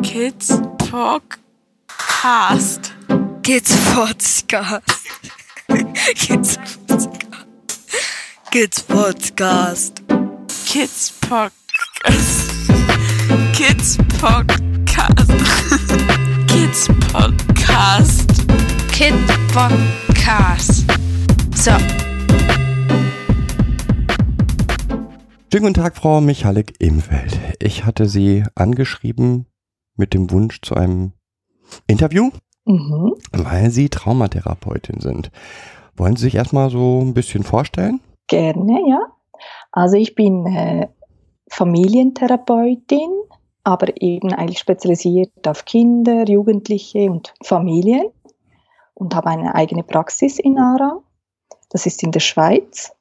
[0.02, 0.48] Kids
[0.78, 1.72] Podcast.
[3.42, 4.82] Kids Podcast.
[5.68, 7.20] Kids Podcast.
[8.50, 10.00] Kids Podcast.
[10.64, 12.48] Kids Podcast.
[13.52, 15.28] Kids Podcast.
[16.48, 18.28] Kids Podcast.
[18.92, 19.14] Kid
[19.52, 20.84] Podcast.
[21.54, 21.72] So.
[25.52, 27.38] Schönen guten Tag, Frau Michalik Imfeld.
[27.58, 29.49] Ich hatte Sie angeschrieben
[30.00, 31.12] mit dem Wunsch zu einem
[31.86, 32.30] Interview,
[32.64, 33.14] Mhm.
[33.32, 35.30] weil Sie Traumatherapeutin sind.
[35.96, 38.00] Wollen Sie sich erstmal so ein bisschen vorstellen?
[38.26, 39.00] Gerne, ja.
[39.72, 40.88] Also ich bin äh,
[41.50, 43.10] Familientherapeutin,
[43.64, 48.06] aber eben eigentlich spezialisiert auf Kinder, Jugendliche und Familien
[48.94, 51.02] und habe eine eigene Praxis in Aarau.
[51.70, 52.92] Das ist in der Schweiz.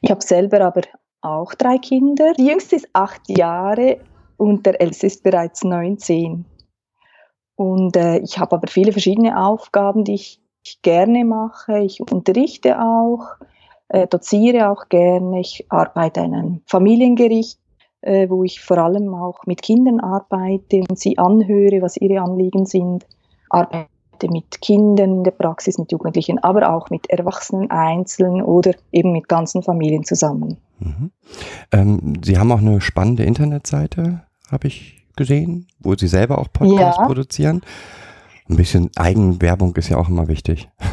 [0.00, 0.82] Ich habe selber aber
[1.22, 2.32] auch drei Kinder.
[2.34, 3.98] Die jüngste ist acht Jahre
[4.36, 6.44] und der älteste ist bereits 19.
[7.56, 11.78] Und äh, ich habe aber viele verschiedene Aufgaben, die ich, ich gerne mache.
[11.80, 13.36] Ich unterrichte auch,
[13.88, 15.40] äh, doziere auch gerne.
[15.40, 17.58] Ich arbeite in einem Familiengericht,
[18.00, 22.66] äh, wo ich vor allem auch mit Kindern arbeite und sie anhöre, was ihre Anliegen
[22.66, 23.06] sind.
[23.50, 23.91] Arbeite
[24.28, 29.28] mit Kindern in der Praxis, mit Jugendlichen, aber auch mit Erwachsenen einzeln oder eben mit
[29.28, 30.58] ganzen Familien zusammen.
[30.78, 31.10] Mhm.
[31.72, 36.98] Ähm, Sie haben auch eine spannende Internetseite, habe ich gesehen, wo Sie selber auch Podcasts
[36.98, 37.06] Ja.
[37.06, 37.62] produzieren.
[38.48, 40.68] Ein bisschen Eigenwerbung ist ja auch immer wichtig.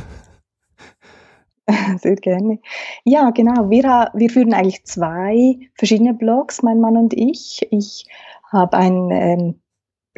[1.98, 2.60] Sehr gerne.
[3.04, 3.70] Ja, genau.
[3.70, 7.68] Wir, wir führen eigentlich zwei verschiedene Blogs, mein Mann und ich.
[7.72, 8.08] Ich
[8.52, 9.56] habe einen ähm,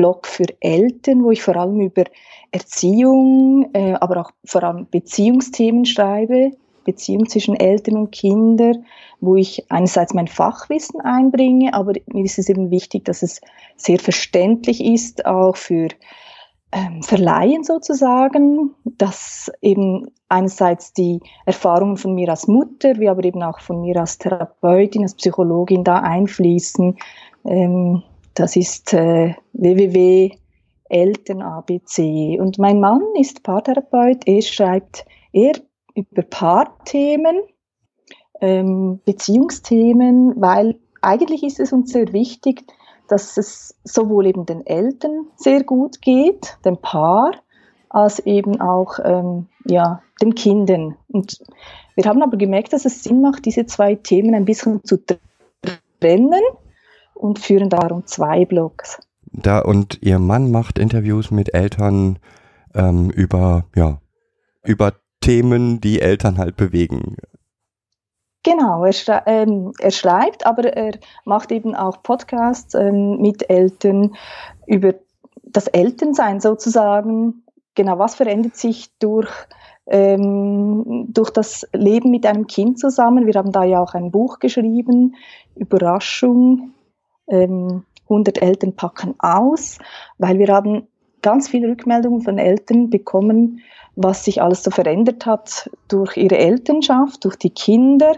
[0.02, 2.06] Blog für Eltern, wo ich vor allem über
[2.52, 6.54] Erziehung, äh, aber auch vor allem Beziehungsthemen schreibe,
[6.86, 8.84] Beziehung zwischen Eltern und Kindern,
[9.20, 13.42] wo ich einerseits mein Fachwissen einbringe, aber mir ist es eben wichtig, dass es
[13.76, 15.90] sehr verständlich ist, auch für
[16.72, 23.44] ähm, Verleihen sozusagen, dass eben einerseits die Erfahrungen von mir als Mutter, wie aber eben
[23.44, 26.98] auch von mir als Therapeutin, als Psychologin da einfließen.
[27.46, 28.02] Ähm,
[28.42, 30.40] das ist äh, www.elternabc.
[32.40, 35.54] Und mein Mann ist Paartherapeut, er schreibt eher
[35.94, 37.42] über Paarthemen,
[38.42, 42.64] ähm, Beziehungsthemen, weil eigentlich ist es uns sehr wichtig,
[43.08, 47.34] dass es sowohl eben den Eltern sehr gut geht, dem Paar,
[47.90, 50.98] als eben auch ähm, ja, den Kindern.
[51.10, 51.44] Und
[51.96, 54.98] wir haben aber gemerkt, dass es Sinn macht, diese zwei Themen ein bisschen zu
[56.00, 56.42] trennen
[57.22, 59.00] und führen darum zwei Blogs.
[59.32, 62.20] Da und Ihr Mann macht Interviews mit Eltern
[62.74, 64.02] ähm, über, ja,
[64.64, 67.16] über Themen, die Eltern halt bewegen.
[68.44, 70.94] Genau, er, schrei ähm, er schreibt, aber er
[71.26, 74.16] macht eben auch Podcasts ähm, mit Eltern
[74.66, 74.96] über
[75.44, 77.44] das Elternsein sozusagen.
[77.76, 79.30] Genau, was verändert sich durch,
[79.86, 83.28] ähm, durch das Leben mit einem Kind zusammen?
[83.28, 85.16] Wir haben da ja auch ein Buch geschrieben,
[85.56, 86.74] Überraschung,
[87.32, 89.80] ähm, 100 Eltern packen aus,
[90.18, 90.88] weil wir haben
[91.22, 93.62] ganz viele Rückmeldungen von Eltern bekommen,
[93.96, 98.16] was sich alles so verändert hat durch ihre Elternschaft, durch die Kinder.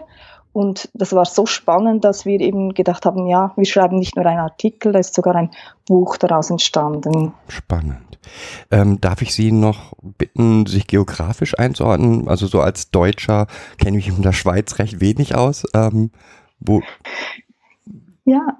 [0.52, 4.24] Und das war so spannend, dass wir eben gedacht haben, ja, wir schreiben nicht nur
[4.24, 5.50] einen Artikel, da ist sogar ein
[5.86, 7.34] Buch daraus entstanden.
[7.48, 8.18] Spannend.
[8.70, 12.28] Ähm, darf ich Sie noch bitten, sich geografisch einzuordnen?
[12.28, 13.48] Also so als Deutscher
[13.78, 15.64] kenne ich mich in der Schweiz recht wenig aus.
[15.74, 16.10] Ähm,
[16.60, 16.82] wo,
[18.24, 18.58] Ja,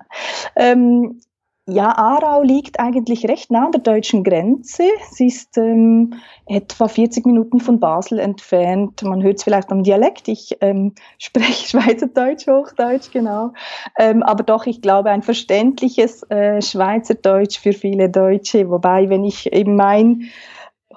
[0.56, 1.20] ähm,
[1.66, 4.82] ja, Aarau liegt eigentlich recht nah an der deutschen Grenze.
[5.12, 6.12] Sie ist ähm,
[6.44, 9.02] etwa 40 Minuten von Basel entfernt.
[9.02, 10.28] Man hört es vielleicht am Dialekt.
[10.28, 13.54] Ich ähm, spreche Schweizerdeutsch, Hochdeutsch, genau.
[13.98, 18.68] Ähm, aber doch, ich glaube, ein verständliches äh, Schweizerdeutsch für viele Deutsche.
[18.68, 20.24] Wobei, wenn ich eben mein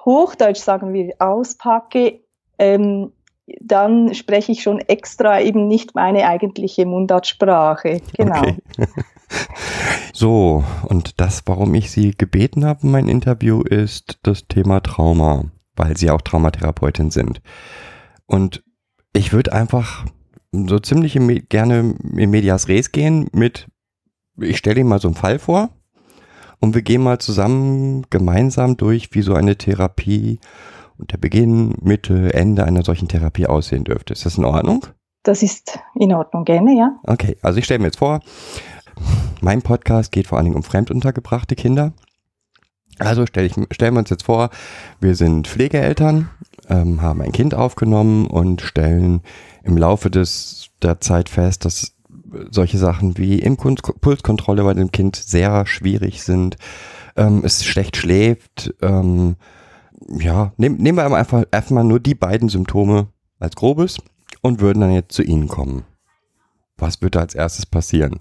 [0.04, 2.20] Hochdeutsch, sagen wir, auspacke,
[2.60, 3.14] ähm,
[3.62, 8.02] dann spreche ich schon extra eben nicht meine eigentliche Mundartsprache.
[8.18, 8.42] Genau.
[8.42, 8.58] Okay.
[10.14, 15.46] so, und das, warum ich Sie gebeten habe, in mein Interview, ist das Thema Trauma,
[15.76, 17.42] weil Sie auch Traumatherapeutin sind.
[18.26, 18.64] Und
[19.14, 20.06] ich würde einfach
[20.52, 23.68] so ziemlich im, gerne in Medias Res gehen mit,
[24.40, 25.70] ich stelle Ihnen mal so einen Fall vor
[26.60, 30.40] und wir gehen mal zusammen gemeinsam durch, wie so eine Therapie
[30.98, 34.14] und der Beginn, Mitte, Ende einer solchen Therapie aussehen dürfte.
[34.14, 34.86] Ist das in Ordnung?
[35.24, 37.00] Das ist in Ordnung, gerne, ja.
[37.04, 38.22] Okay, also ich stelle mir jetzt vor,
[39.42, 41.94] mein Podcast geht vor allen Dingen um fremduntergebrachte Kinder.
[43.00, 44.50] Also stell ich, stellen wir uns jetzt vor,
[45.00, 46.30] wir sind Pflegeeltern,
[46.68, 49.22] ähm, haben ein Kind aufgenommen und stellen
[49.64, 51.94] im Laufe des, der Zeit fest, dass
[52.50, 56.58] solche Sachen wie Impulskontrolle bei dem Kind sehr schwierig sind,
[57.16, 58.74] ähm, es schlecht schläft.
[58.82, 59.36] Ähm,
[60.08, 63.08] ja, nehm, nehmen wir einfach, einfach mal nur die beiden Symptome
[63.40, 63.98] als grobes
[64.42, 65.84] und würden dann jetzt zu Ihnen kommen.
[66.78, 68.20] Was würde als erstes passieren?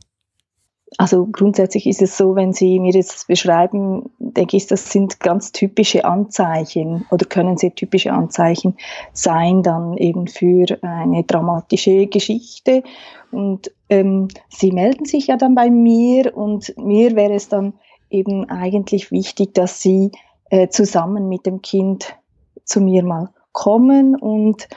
[0.98, 5.52] Also grundsätzlich ist es so, wenn Sie mir jetzt beschreiben, denke ich, das sind ganz
[5.52, 8.76] typische Anzeichen oder können sehr typische Anzeichen
[9.12, 12.82] sein dann eben für eine dramatische Geschichte.
[13.30, 17.74] Und ähm, Sie melden sich ja dann bei mir und mir wäre es dann
[18.08, 20.12] eben eigentlich wichtig, dass Sie
[20.50, 22.16] äh, zusammen mit dem Kind
[22.64, 24.68] zu mir mal kommen und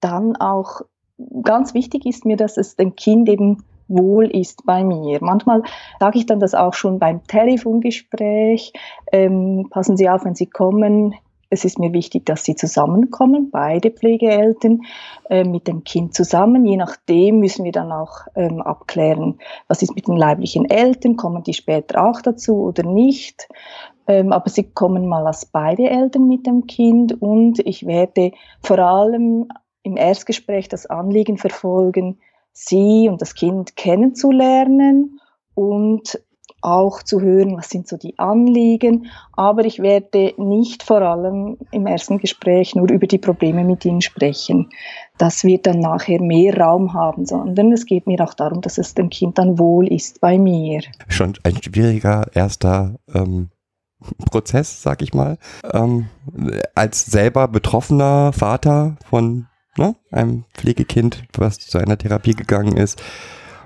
[0.00, 0.82] dann auch
[1.42, 5.18] ganz wichtig ist mir, dass es dem Kind eben wohl ist bei mir.
[5.20, 5.62] Manchmal
[6.00, 8.72] sage ich dann das auch schon beim Telefongespräch.
[9.12, 11.14] Ähm, passen Sie auf, wenn Sie kommen.
[11.48, 14.80] Es ist mir wichtig, dass Sie zusammenkommen, beide Pflegeeltern
[15.30, 16.66] äh, mit dem Kind zusammen.
[16.66, 21.44] Je nachdem müssen wir dann auch ähm, abklären, was ist mit den leiblichen Eltern, kommen
[21.44, 23.48] die später auch dazu oder nicht.
[24.06, 28.78] Ähm, aber sie kommen mal als beide Eltern mit dem Kind und ich werde vor
[28.78, 29.48] allem
[29.82, 32.18] im Erstgespräch das Anliegen verfolgen,
[32.52, 35.20] sie und das Kind kennenzulernen
[35.54, 36.20] und
[36.62, 39.06] auch zu hören, was sind so die Anliegen.
[39.32, 44.00] Aber ich werde nicht vor allem im ersten Gespräch nur über die Probleme mit ihnen
[44.00, 44.70] sprechen.
[45.18, 48.94] Das wird dann nachher mehr Raum haben, sondern es geht mir auch darum, dass es
[48.94, 50.80] dem Kind dann wohl ist bei mir.
[51.08, 53.50] Schon ein schwieriger erster ähm,
[54.30, 55.38] Prozess, sag ich mal.
[55.72, 56.08] Ähm,
[56.74, 59.46] als selber betroffener Vater von
[59.76, 63.02] ne, einem Pflegekind, was zu einer Therapie gegangen ist.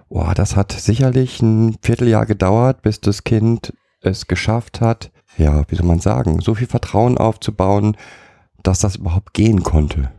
[0.08, 3.72] Boah, das hat sicherlich ein Vierteljahr gedauert, bis das Kind
[4.02, 7.96] es geschafft hat, ja, wie soll man sagen, so viel Vertrauen aufzubauen,
[8.62, 10.10] dass das überhaupt gehen konnte.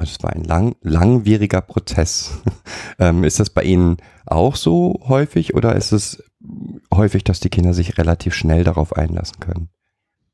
[0.00, 2.40] Also es war ein lang, langwieriger Prozess.
[2.98, 6.24] ähm, ist das bei Ihnen auch so häufig oder ist es
[6.92, 9.68] häufig, dass die Kinder sich relativ schnell darauf einlassen können?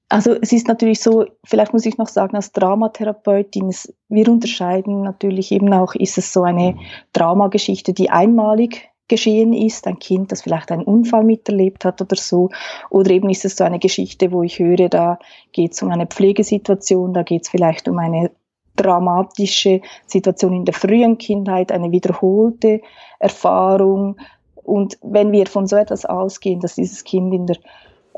[0.09, 3.75] Also es ist natürlich so, vielleicht muss ich noch sagen, als Dramatherapeutin,
[4.09, 6.77] wir unterscheiden natürlich eben auch, ist es so eine
[7.13, 12.51] Dramageschichte, die einmalig geschehen ist, ein Kind, das vielleicht einen Unfall miterlebt hat oder so,
[12.89, 15.19] oder eben ist es so eine Geschichte, wo ich höre, da
[15.51, 18.31] geht es um eine Pflegesituation, da geht es vielleicht um eine
[18.77, 22.81] dramatische Situation in der frühen Kindheit, eine wiederholte
[23.19, 24.17] Erfahrung.
[24.63, 27.57] Und wenn wir von so etwas ausgehen, dass dieses Kind in der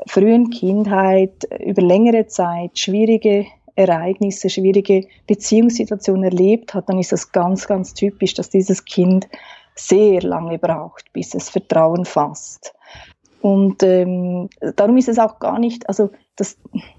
[0.07, 7.67] frühen Kindheit über längere Zeit schwierige Ereignisse, schwierige Beziehungssituationen erlebt hat, dann ist das ganz,
[7.67, 9.29] ganz typisch, dass dieses Kind
[9.77, 12.75] sehr lange braucht, bis es Vertrauen fasst.
[13.41, 16.59] Und ähm, darum ist es auch gar nicht, also das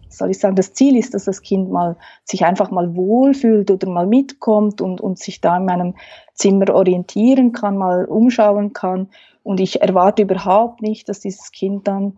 [0.10, 3.88] soll ich sagen, das Ziel ist, dass das Kind mal sich einfach mal wohlfühlt oder
[3.90, 5.96] mal mitkommt und, und sich da in meinem
[6.34, 9.10] Zimmer orientieren kann, mal umschauen kann.
[9.44, 12.18] Und ich erwarte überhaupt nicht, dass dieses Kind dann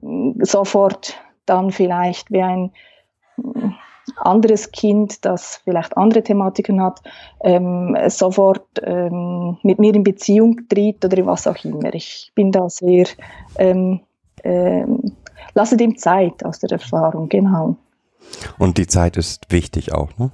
[0.00, 1.14] mm, sofort
[1.46, 2.72] dann vielleicht wie ein
[3.36, 3.72] mm,
[4.16, 7.02] anderes Kind, das vielleicht andere Thematiken hat,
[7.42, 11.94] ähm, sofort ähm, mit mir in Beziehung tritt oder was auch immer.
[11.94, 13.06] Ich bin da sehr,
[13.58, 14.00] ähm,
[15.54, 17.76] lasse dem Zeit aus der Erfahrung, genau.
[18.58, 20.30] Und die Zeit ist wichtig auch, ne?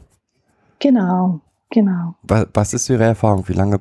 [0.78, 1.40] Genau,
[1.70, 2.14] genau.
[2.22, 3.48] Was, was ist Ihre Erfahrung?
[3.48, 3.80] Wie lange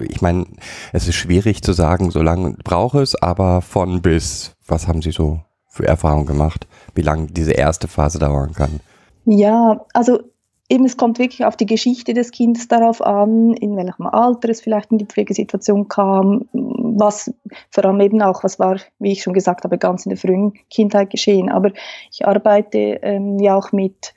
[0.00, 0.46] ich meine,
[0.92, 5.10] es ist schwierig zu sagen, so lange brauche es, aber von bis, was haben Sie
[5.10, 8.80] so für Erfahrungen gemacht, wie lange diese erste Phase dauern kann?
[9.24, 10.20] Ja, also
[10.68, 14.60] eben es kommt wirklich auf die Geschichte des Kindes darauf an, in welchem Alter es
[14.60, 17.32] vielleicht in die Pflegesituation kam, was
[17.70, 20.52] vor allem eben auch, was war, wie ich schon gesagt habe, ganz in der frühen
[20.70, 21.48] Kindheit geschehen.
[21.48, 21.72] Aber
[22.10, 24.14] ich arbeite ähm, ja auch mit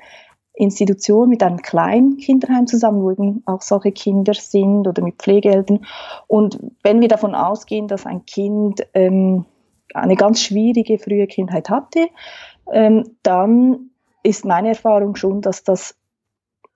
[0.53, 5.85] Institution mit einem kleinen Kinderheim zusammen, wo eben auch solche Kinder sind oder mit Pflegeeltern.
[6.27, 9.45] Und wenn wir davon ausgehen, dass ein Kind ähm,
[9.93, 12.07] eine ganz schwierige frühe Kindheit hatte,
[12.71, 13.91] ähm, dann
[14.23, 15.95] ist meine Erfahrung schon, dass das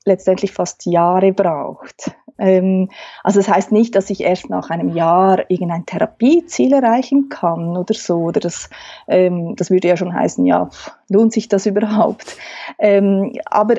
[0.05, 2.11] letztendlich fast Jahre braucht.
[2.37, 2.89] Ähm,
[3.23, 7.93] also das heißt nicht, dass ich erst nach einem Jahr irgendein Therapieziel erreichen kann oder
[7.93, 8.17] so.
[8.17, 8.69] Oder das,
[9.07, 10.69] ähm, das würde ja schon heißen, ja,
[11.09, 12.37] lohnt sich das überhaupt?
[12.79, 13.75] Ähm, aber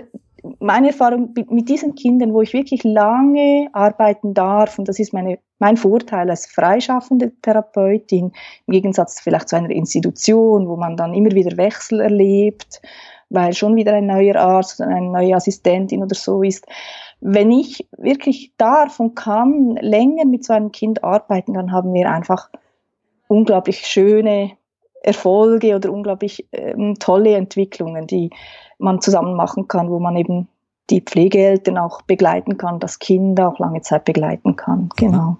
[0.60, 5.38] meine Erfahrung mit diesen Kindern, wo ich wirklich lange arbeiten darf, und das ist meine,
[5.58, 8.32] mein Vorteil als freischaffende Therapeutin,
[8.66, 12.80] im Gegensatz vielleicht zu einer Institution, wo man dann immer wieder Wechsel erlebt,
[13.28, 16.66] weil schon wieder ein neuer Arzt oder eine neue Assistentin oder so ist,
[17.20, 22.10] wenn ich wirklich darf und kann länger mit so einem Kind arbeiten, dann haben wir
[22.10, 22.50] einfach
[23.28, 24.52] unglaublich schöne
[25.02, 28.30] Erfolge oder unglaublich ähm, tolle Entwicklungen, die
[28.78, 30.48] man zusammen machen kann, wo man eben
[30.90, 34.88] die Pflegeeltern auch begleiten kann, das Kind auch lange Zeit begleiten kann.
[34.96, 35.38] Genau.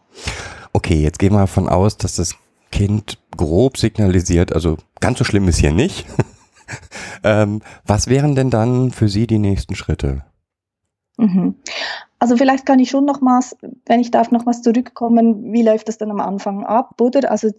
[0.72, 2.34] Okay, jetzt gehen wir davon aus, dass das
[2.72, 6.06] Kind grob signalisiert, also ganz so schlimm ist hier nicht.
[7.24, 10.24] ähm, was wären denn dann für Sie die nächsten Schritte?
[11.18, 11.56] Mhm.
[12.18, 13.56] Also vielleicht kann ich schon nochmals,
[13.86, 17.30] wenn ich darf, nochmals zurückkommen, wie läuft das dann am Anfang ab, oder?
[17.30, 17.50] Also,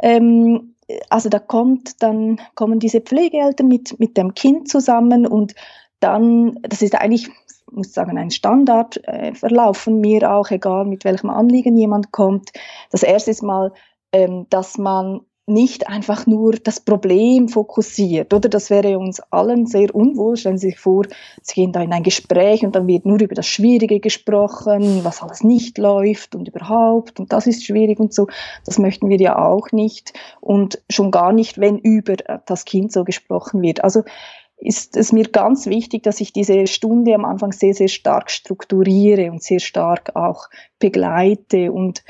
[0.00, 0.74] ähm,
[1.08, 5.54] also da kommt dann, kommen diese Pflegeeltern mit, mit dem Kind zusammen und
[6.00, 11.04] dann, das ist eigentlich, ich muss sagen, ein Standardverlauf äh, von mir auch, egal mit
[11.04, 12.50] welchem Anliegen jemand kommt.
[12.90, 13.72] Das erste ist mal,
[14.12, 15.20] ähm, dass man
[15.50, 18.48] nicht einfach nur das Problem fokussiert, oder?
[18.48, 20.36] Das wäre uns allen sehr unwohl.
[20.36, 21.04] Stellen Sie sich vor,
[21.42, 25.22] Sie gehen da in ein Gespräch und dann wird nur über das Schwierige gesprochen, was
[25.22, 28.28] alles nicht läuft und überhaupt und das ist schwierig und so.
[28.64, 32.16] Das möchten wir ja auch nicht und schon gar nicht, wenn über
[32.46, 33.84] das Kind so gesprochen wird.
[33.84, 34.02] Also
[34.60, 39.30] ist es mir ganz wichtig, dass ich diese Stunde am Anfang sehr, sehr stark strukturiere
[39.30, 42.04] und sehr stark auch begleite und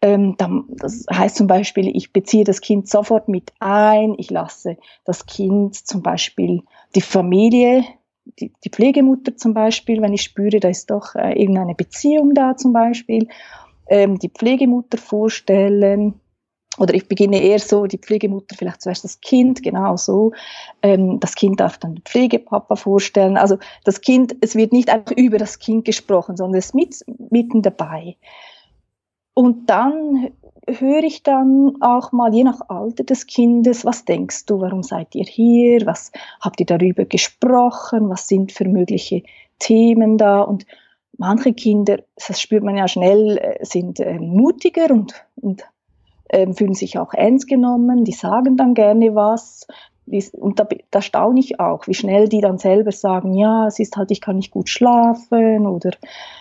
[0.00, 5.74] das heißt zum Beispiel, ich beziehe das Kind sofort mit ein, ich lasse das Kind
[5.74, 6.62] zum Beispiel
[6.94, 7.84] die Familie,
[8.38, 12.56] die, die Pflegemutter zum Beispiel, wenn ich spüre, da ist doch äh, irgendeine Beziehung da
[12.56, 13.28] zum Beispiel,
[13.88, 16.20] ähm, die Pflegemutter vorstellen,
[16.78, 20.32] oder ich beginne eher so, die Pflegemutter vielleicht zuerst das Kind, genau so.
[20.82, 23.36] Ähm, das Kind darf dann den Pflegepapa vorstellen.
[23.36, 27.04] Also das Kind, es wird nicht einfach über das Kind gesprochen, sondern es ist mit,
[27.30, 28.16] mitten dabei.
[29.38, 30.32] Und dann
[30.66, 35.14] höre ich dann auch mal, je nach Alter des Kindes, was denkst du, warum seid
[35.14, 39.22] ihr hier, was habt ihr darüber gesprochen, was sind für mögliche
[39.60, 40.66] Themen da und
[41.18, 45.62] manche Kinder, das spürt man ja schnell, äh, sind äh, mutiger und, und
[46.30, 49.68] äh, fühlen sich auch ernst genommen, die sagen dann gerne was.
[50.32, 53.96] Und da, da staune ich auch, wie schnell die dann selber sagen, ja, es ist
[53.96, 55.92] halt, ich kann nicht gut schlafen oder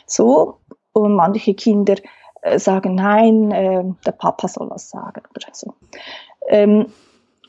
[0.07, 0.55] so.
[0.93, 1.97] Und manche Kinder
[2.55, 5.73] sagen, nein, äh, der Papa soll was sagen oder so.
[6.47, 6.87] Ähm,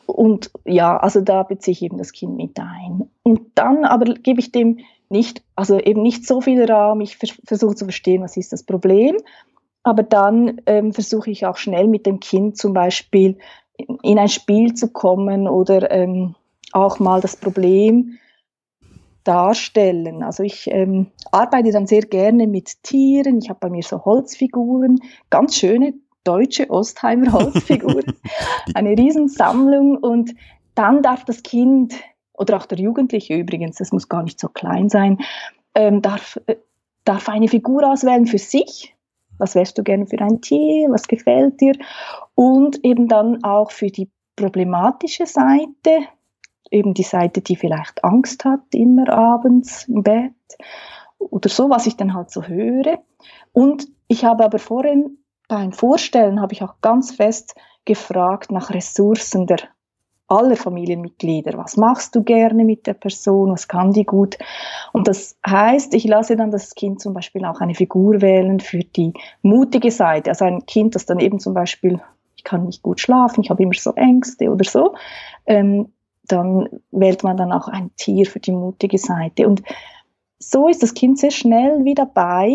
[0.07, 3.11] und ja, also da beziehe ich eben das Kind mit ein.
[3.23, 4.79] Und dann aber gebe ich dem
[5.11, 8.63] nicht, also eben nicht so viel Raum, ich vers versuche zu verstehen, was ist das
[8.63, 9.17] Problem,
[9.83, 13.39] aber dann ähm, versuche ich auch schnell mit dem Kind zum Beispiel
[13.77, 16.35] in, in ein Spiel zu kommen oder ähm,
[16.73, 18.19] auch mal das Problem
[19.25, 20.23] darstellen.
[20.23, 23.39] Also ich ähm, arbeite dann sehr gerne mit Tieren.
[23.39, 25.95] Ich habe bei mir so Holzfiguren, ganz schöne
[26.25, 28.15] deutsche Ostheimer Holzfiguren,
[28.75, 30.35] eine Riesensammlung und
[30.75, 31.95] dann darf das Kind
[32.35, 35.19] oder auch der Jugendliche übrigens, das muss gar nicht so klein sein,
[35.75, 36.57] ähm, darf, äh,
[37.05, 38.95] darf eine Figur auswählen für sich.
[39.39, 40.89] Was wärst du gerne für ein Tier?
[40.91, 41.75] Was gefällt dir?
[42.35, 46.07] Und eben dann auch für die problematische Seite,
[46.71, 50.33] eben die Seite, die vielleicht Angst hat, immer abends im Bett
[51.19, 52.99] oder so, was ich dann halt so höre.
[53.53, 59.47] Und ich habe aber vorhin beim Vorstellen habe ich auch ganz fest gefragt nach Ressourcen
[59.47, 59.61] der
[60.29, 61.57] aller Familienmitglieder.
[61.57, 63.53] Was machst du gerne mit der Person?
[63.53, 64.37] Was kann die gut?
[64.93, 68.81] Und das heißt, ich lasse dann das Kind zum Beispiel auch eine Figur wählen für
[68.81, 70.31] die mutige Seite.
[70.31, 72.01] Also ein Kind, das dann eben zum Beispiel,
[72.37, 74.95] ich kann nicht gut schlafen, ich habe immer so Ängste oder so.
[75.47, 75.93] Ähm,
[76.29, 79.47] dann wählt man dann auch ein Tier für die mutige Seite.
[79.47, 79.63] Und
[80.39, 82.55] so ist das Kind sehr schnell wieder bei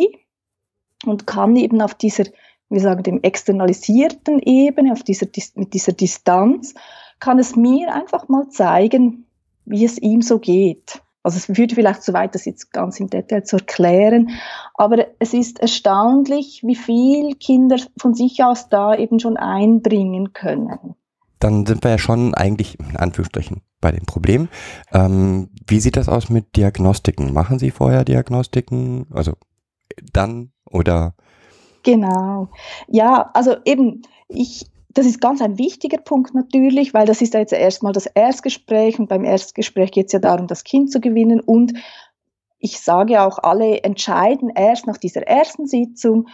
[1.05, 2.25] und kann eben auf dieser,
[2.69, 6.73] wir sagen, dem externalisierten Ebene, auf dieser, mit dieser Distanz,
[7.19, 9.25] kann es mir einfach mal zeigen,
[9.65, 11.01] wie es ihm so geht.
[11.23, 14.31] Also es würde vielleicht zu weit, das jetzt ganz im Detail zu erklären,
[14.73, 20.95] aber es ist erstaunlich, wie viel Kinder von sich aus da eben schon einbringen können
[21.43, 24.47] dann sind wir ja schon eigentlich in Anführungsstrichen bei dem Problem.
[24.93, 27.33] Ähm, wie sieht das aus mit Diagnostiken?
[27.33, 29.07] Machen Sie vorher Diagnostiken?
[29.11, 29.33] Also
[30.11, 31.15] dann oder?
[31.83, 32.47] Genau.
[32.87, 37.41] Ja, also eben, ich, das ist ganz ein wichtiger Punkt natürlich, weil das ist ja
[37.41, 41.41] jetzt erstmal das Erstgespräch und beim Erstgespräch geht es ja darum, das Kind zu gewinnen
[41.41, 41.73] und
[42.59, 46.29] ich sage auch, alle entscheiden erst nach dieser ersten Sitzung,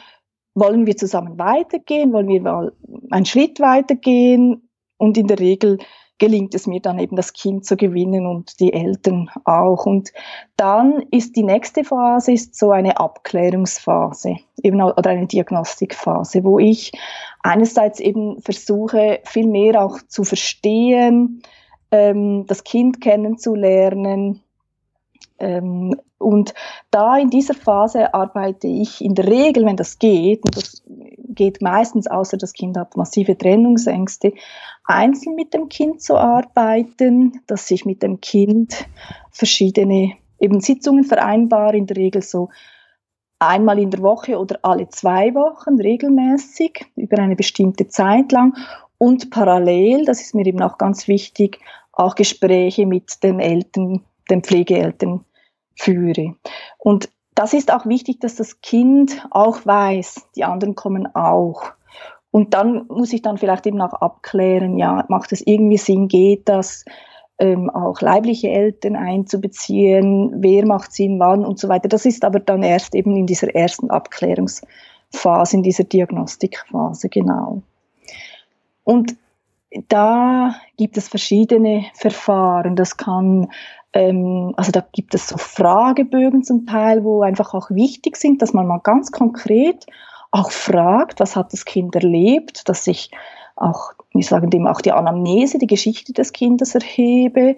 [0.53, 2.73] wollen wir zusammen weitergehen, wollen wir mal
[3.09, 4.68] einen Schritt weitergehen,
[4.99, 5.79] und in der Regel
[6.19, 9.85] gelingt es mir dann eben das Kind zu gewinnen und die Eltern auch.
[9.85, 10.11] Und
[10.57, 16.91] dann ist die nächste Phase ist so eine Abklärungsphase eben oder eine Diagnostikphase, wo ich
[17.41, 21.41] einerseits eben versuche, viel mehr auch zu verstehen,
[21.91, 24.43] ähm, das Kind kennenzulernen,
[25.39, 26.53] ähm, und
[26.91, 30.83] da in dieser Phase arbeite ich in der Regel, wenn das geht, und das
[31.29, 34.33] geht meistens, außer das Kind hat massive Trennungsängste,
[34.83, 38.87] einzeln mit dem Kind zu arbeiten, dass ich mit dem Kind
[39.31, 42.49] verschiedene eben Sitzungen vereinbare, in der Regel so
[43.39, 48.55] einmal in der Woche oder alle zwei Wochen regelmäßig über eine bestimmte Zeit lang
[48.97, 51.59] und parallel, das ist mir eben auch ganz wichtig,
[51.93, 55.25] auch Gespräche mit den Eltern, den Pflegeeltern
[55.75, 56.35] führe.
[56.77, 57.09] Und
[57.39, 61.71] das ist auch wichtig, dass das Kind auch weiß, die anderen kommen auch.
[62.31, 66.49] Und dann muss ich dann vielleicht eben auch abklären, ja, macht es irgendwie Sinn, geht
[66.49, 66.83] das,
[67.39, 71.87] ähm, auch leibliche Eltern einzubeziehen, wer macht Sinn, wann und so weiter.
[71.87, 77.61] Das ist aber dann erst eben in dieser ersten Abklärungsphase, in dieser Diagnostikphase, genau.
[78.83, 79.15] Und
[79.87, 82.75] da gibt es verschiedene Verfahren.
[82.75, 83.47] Das kann
[83.93, 88.53] ähm, also da gibt es so Fragebögen zum Teil, wo einfach auch wichtig sind, dass
[88.53, 89.85] man mal ganz konkret
[90.31, 93.09] auch fragt, was hat das Kind erlebt, dass ich
[93.55, 97.55] auch, wir sagen dem auch die Anamnese, die Geschichte des Kindes erhebe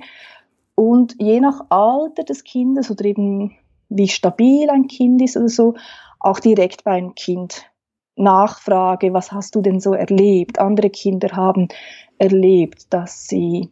[0.75, 3.55] und je nach Alter des Kindes oder eben
[3.89, 5.75] wie stabil ein Kind ist oder so,
[6.19, 7.65] auch direkt bei einem Kind
[8.15, 10.59] nachfrage, was hast du denn so erlebt?
[10.59, 11.67] Andere Kinder haben
[12.17, 13.69] erlebt, dass sie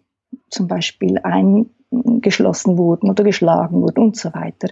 [0.50, 4.70] zum Beispiel ein geschlossen wurden oder geschlagen wurden und so weiter.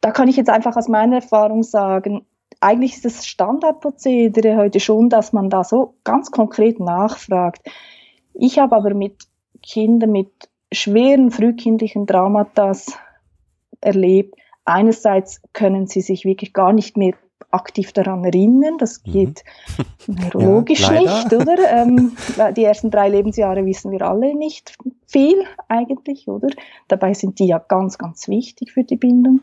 [0.00, 2.24] Da kann ich jetzt einfach aus meiner Erfahrung sagen,
[2.60, 7.66] eigentlich ist das Standardprozedere heute schon, dass man da so ganz konkret nachfragt.
[8.34, 9.24] Ich habe aber mit
[9.62, 10.30] Kindern mit
[10.72, 12.72] schweren frühkindlichen Traumata
[13.80, 14.34] erlebt.
[14.64, 17.14] Einerseits können sie sich wirklich gar nicht mehr
[17.50, 18.78] aktiv daran erinnern.
[18.78, 19.12] Das mhm.
[19.12, 19.44] geht
[20.06, 20.14] mhm.
[20.14, 21.56] neurologisch ja, nicht, oder?
[21.70, 22.16] Ähm,
[22.56, 26.48] die ersten drei Lebensjahre wissen wir alle nicht viel eigentlich, oder?
[26.88, 29.40] Dabei sind die ja ganz, ganz wichtig für die Bindung.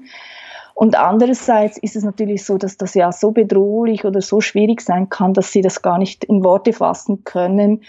[0.73, 5.09] Und andererseits ist es natürlich so, dass das ja so bedrohlich oder so schwierig sein
[5.09, 7.81] kann, dass sie das gar nicht in Worte fassen können.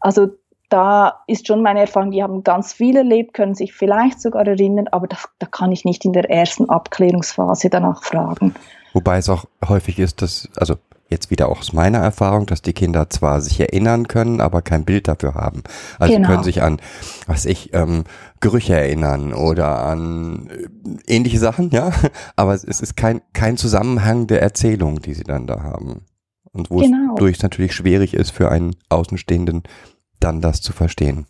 [0.00, 0.30] Also
[0.74, 4.88] da ist schon meine Erfahrung, die haben ganz viel erlebt, können sich vielleicht sogar erinnern,
[4.90, 8.56] aber das, da kann ich nicht in der ersten Abklärungsphase danach fragen.
[8.92, 10.74] Wobei es auch häufig ist, dass, also
[11.08, 14.84] jetzt wieder auch aus meiner Erfahrung, dass die Kinder zwar sich erinnern können, aber kein
[14.84, 15.62] Bild dafür haben.
[16.00, 16.28] Also genau.
[16.28, 16.80] können sich an,
[17.28, 18.02] was ich, ähm,
[18.40, 21.92] Gerüche erinnern oder an äh, ähnliche Sachen, ja.
[22.36, 26.02] Aber es ist kein, kein Zusammenhang der Erzählung, die sie dann da haben.
[26.52, 27.14] Und wo genau.
[27.14, 29.62] es durch natürlich schwierig ist für einen Außenstehenden,
[30.20, 31.26] dann das zu verstehen.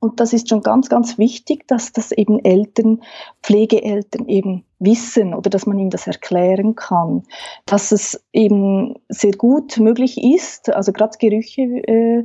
[0.00, 3.02] Und das ist schon ganz, ganz wichtig, dass das eben Eltern,
[3.42, 7.24] Pflegeeltern eben wissen oder dass man ihnen das erklären kann.
[7.66, 12.24] Dass es eben sehr gut möglich ist, also gerade Gerüche, äh,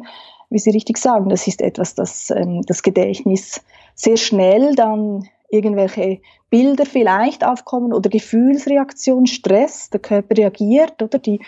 [0.52, 3.62] wie Sie richtig sagen, das ist etwas, das ähm, das Gedächtnis
[3.96, 6.20] sehr schnell dann irgendwelche
[6.52, 11.40] Bilder vielleicht aufkommen oder Gefühlsreaktion, Stress, der Körper reagiert, oder die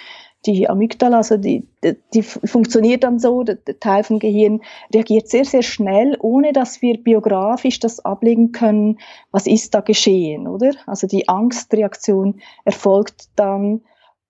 [0.46, 1.68] die Amygdala, also die,
[2.14, 4.62] die funktioniert dann so, der, der, Teil vom Gehirn
[4.94, 9.00] reagiert sehr, sehr schnell, ohne dass wir biografisch das ablegen können,
[9.32, 10.72] was ist da geschehen, oder?
[10.86, 13.82] Also die Angstreaktion erfolgt dann,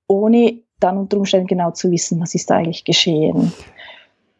[0.08, 3.52] ohne dann unter Umständen genau zu wissen, was ist da eigentlich geschehen.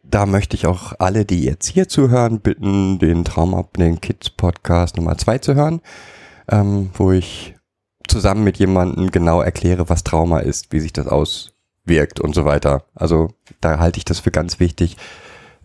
[0.02, 4.96] Da möchte ich auch alle, die jetzt hier zuhören, bitten, den Trauma den Kids Podcast
[4.96, 5.80] Nummer zwei zu hören,
[6.48, 7.54] ähm, wo ich
[8.06, 11.55] zusammen mit jemandem genau erkläre, was Trauma ist, wie sich das aus
[11.86, 12.84] wirkt und so weiter.
[12.94, 14.96] Also da halte ich das für ganz wichtig,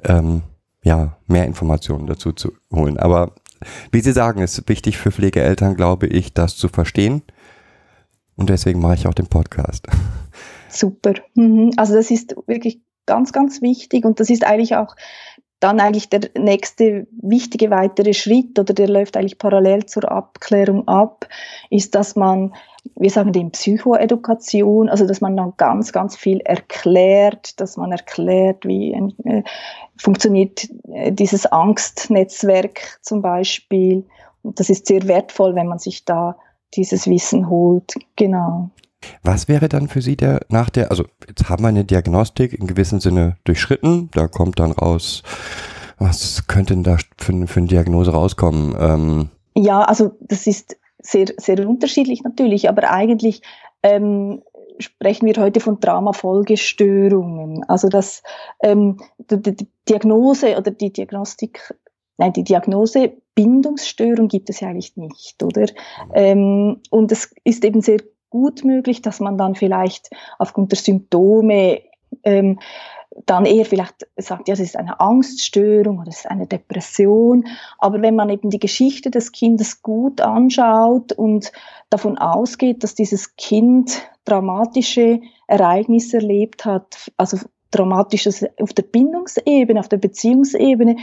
[0.03, 0.43] ähm,
[0.83, 2.97] ja, mehr Informationen dazu zu holen.
[2.97, 3.35] Aber
[3.91, 7.21] wie Sie sagen, ist wichtig für Pflegeeltern, glaube ich, das zu verstehen.
[8.35, 9.87] Und deswegen mache ich auch den Podcast.
[10.69, 11.13] Super.
[11.35, 11.71] Mhm.
[11.77, 14.95] Also das ist wirklich ganz, ganz wichtig und das ist eigentlich auch
[15.61, 21.27] dann eigentlich der nächste wichtige weitere Schritt oder der läuft eigentlich parallel zur Abklärung ab,
[21.69, 22.53] ist, dass man,
[22.95, 28.65] wir sagen dem Psychoedukation, also dass man dann ganz, ganz viel erklärt, dass man erklärt,
[28.65, 28.91] wie
[29.23, 29.43] äh,
[29.97, 34.03] funktioniert äh, dieses Angstnetzwerk zum Beispiel.
[34.41, 36.37] Und das ist sehr wertvoll, wenn man sich da
[36.73, 37.93] dieses Wissen holt.
[38.15, 38.71] Genau.
[39.23, 42.67] Was wäre dann für Sie der nach der, also jetzt haben wir eine Diagnostik in
[42.67, 45.23] gewissem Sinne durchschritten, da kommt dann raus,
[45.97, 48.75] was könnte denn da für, für eine Diagnose rauskommen?
[48.79, 53.41] Ähm ja, also das ist sehr, sehr unterschiedlich natürlich, aber eigentlich
[53.83, 54.41] ähm,
[54.79, 57.63] sprechen wir heute von Traumafolgestörungen.
[57.67, 58.23] Also das
[58.61, 61.73] ähm, die, die Diagnose oder die Diagnostik,
[62.17, 65.65] nein, die Diagnose Bindungsstörung gibt es ja eigentlich nicht, oder?
[66.13, 67.99] Ähm, und es ist eben sehr
[68.31, 71.81] gut möglich, dass man dann vielleicht aufgrund der Symptome
[72.23, 72.59] ähm,
[73.25, 77.45] dann eher vielleicht sagt, ja, es ist eine Angststörung oder es ist eine Depression.
[77.77, 81.51] Aber wenn man eben die Geschichte des Kindes gut anschaut und
[81.89, 87.37] davon ausgeht, dass dieses Kind dramatische Ereignisse erlebt hat, also
[87.71, 90.95] traumatisches auf der Bindungsebene, auf der Beziehungsebene,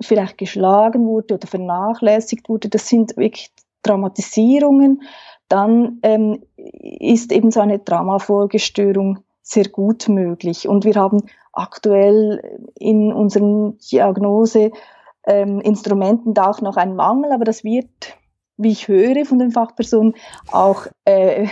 [0.00, 3.50] vielleicht geschlagen wurde oder vernachlässigt wurde, das sind wirklich
[3.82, 5.02] Traumatisierungen,
[5.50, 10.66] dann ähm, ist eben so eine Traumafolgestörung sehr gut möglich.
[10.68, 12.40] Und wir haben aktuell
[12.78, 18.16] in unseren Diagnose-Instrumenten ähm, da auch noch einen Mangel, aber das wird,
[18.56, 20.14] wie ich höre von den Fachpersonen,
[20.52, 21.48] auch äh,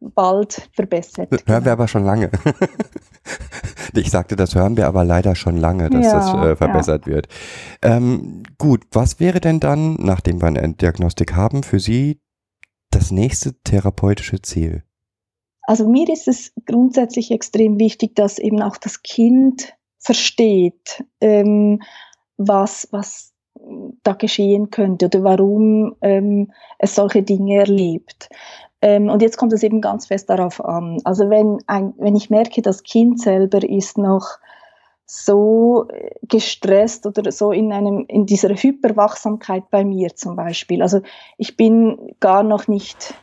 [0.00, 1.42] bald verbessert.
[1.46, 2.30] Hören wir aber schon lange.
[3.94, 7.14] ich sagte, das hören wir aber leider schon lange, dass ja, das äh, verbessert ja.
[7.14, 7.26] wird.
[7.82, 12.20] Ähm, gut, was wäre denn dann, nachdem wir eine Diagnostik haben, für Sie
[12.90, 14.82] das nächste therapeutische Ziel?
[15.62, 21.82] Also mir ist es grundsätzlich extrem wichtig, dass eben auch das Kind versteht, ähm,
[22.36, 23.32] was, was
[24.02, 28.28] da geschehen könnte oder warum ähm, es solche Dinge erlebt.
[28.82, 30.98] Ähm, und jetzt kommt es eben ganz fest darauf an.
[31.04, 34.38] Also wenn, ein, wenn ich merke, das Kind selber ist noch
[35.12, 35.88] so
[36.22, 40.82] gestresst oder so in einem in dieser Hyperwachsamkeit bei mir zum Beispiel.
[40.82, 41.00] Also
[41.36, 43.14] ich bin gar noch nicht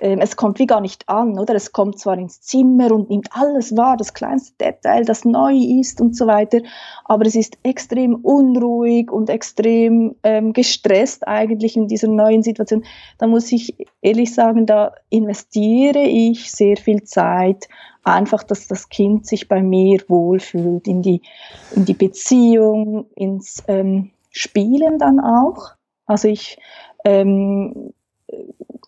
[0.00, 1.54] es kommt wie gar nicht an, oder?
[1.54, 6.00] Es kommt zwar ins Zimmer und nimmt alles wahr, das kleinste Detail, das neu ist
[6.00, 6.60] und so weiter,
[7.04, 12.84] aber es ist extrem unruhig und extrem ähm, gestresst eigentlich in dieser neuen Situation.
[13.18, 17.68] Da muss ich ehrlich sagen, da investiere ich sehr viel Zeit,
[18.04, 21.22] einfach, dass das Kind sich bei mir wohlfühlt, in die,
[21.74, 25.72] in die Beziehung, ins ähm, Spielen dann auch.
[26.06, 26.58] Also ich
[27.04, 27.92] ähm,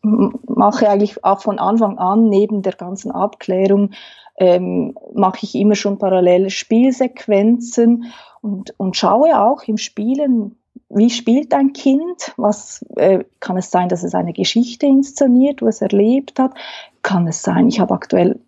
[0.03, 3.91] mache eigentlich auch von Anfang an neben der ganzen Abklärung
[4.39, 10.57] ähm, mache ich immer schon parallele Spielsequenzen und, und schaue auch im Spielen,
[10.89, 12.33] wie spielt ein Kind?
[12.37, 16.55] Was äh, kann es sein, dass es eine Geschichte inszeniert, wo es erlebt hat?
[17.03, 18.41] Kann es sein, ich habe aktuell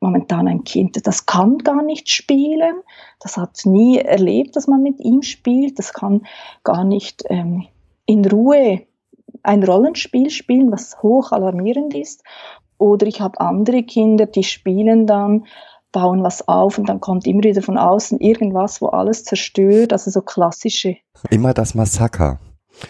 [0.00, 2.76] momentan ein Kind, das kann gar nicht spielen,
[3.20, 6.26] das hat nie erlebt, dass man mit ihm spielt, das kann
[6.64, 7.66] gar nicht ähm,
[8.04, 8.82] in Ruhe
[9.46, 12.22] ein Rollenspiel spielen, was hoch alarmierend ist.
[12.78, 15.46] Oder ich habe andere Kinder, die spielen dann,
[15.92, 20.10] bauen was auf und dann kommt immer wieder von außen irgendwas, wo alles zerstört, also
[20.10, 20.96] so klassische.
[21.30, 22.38] Immer das Massaker.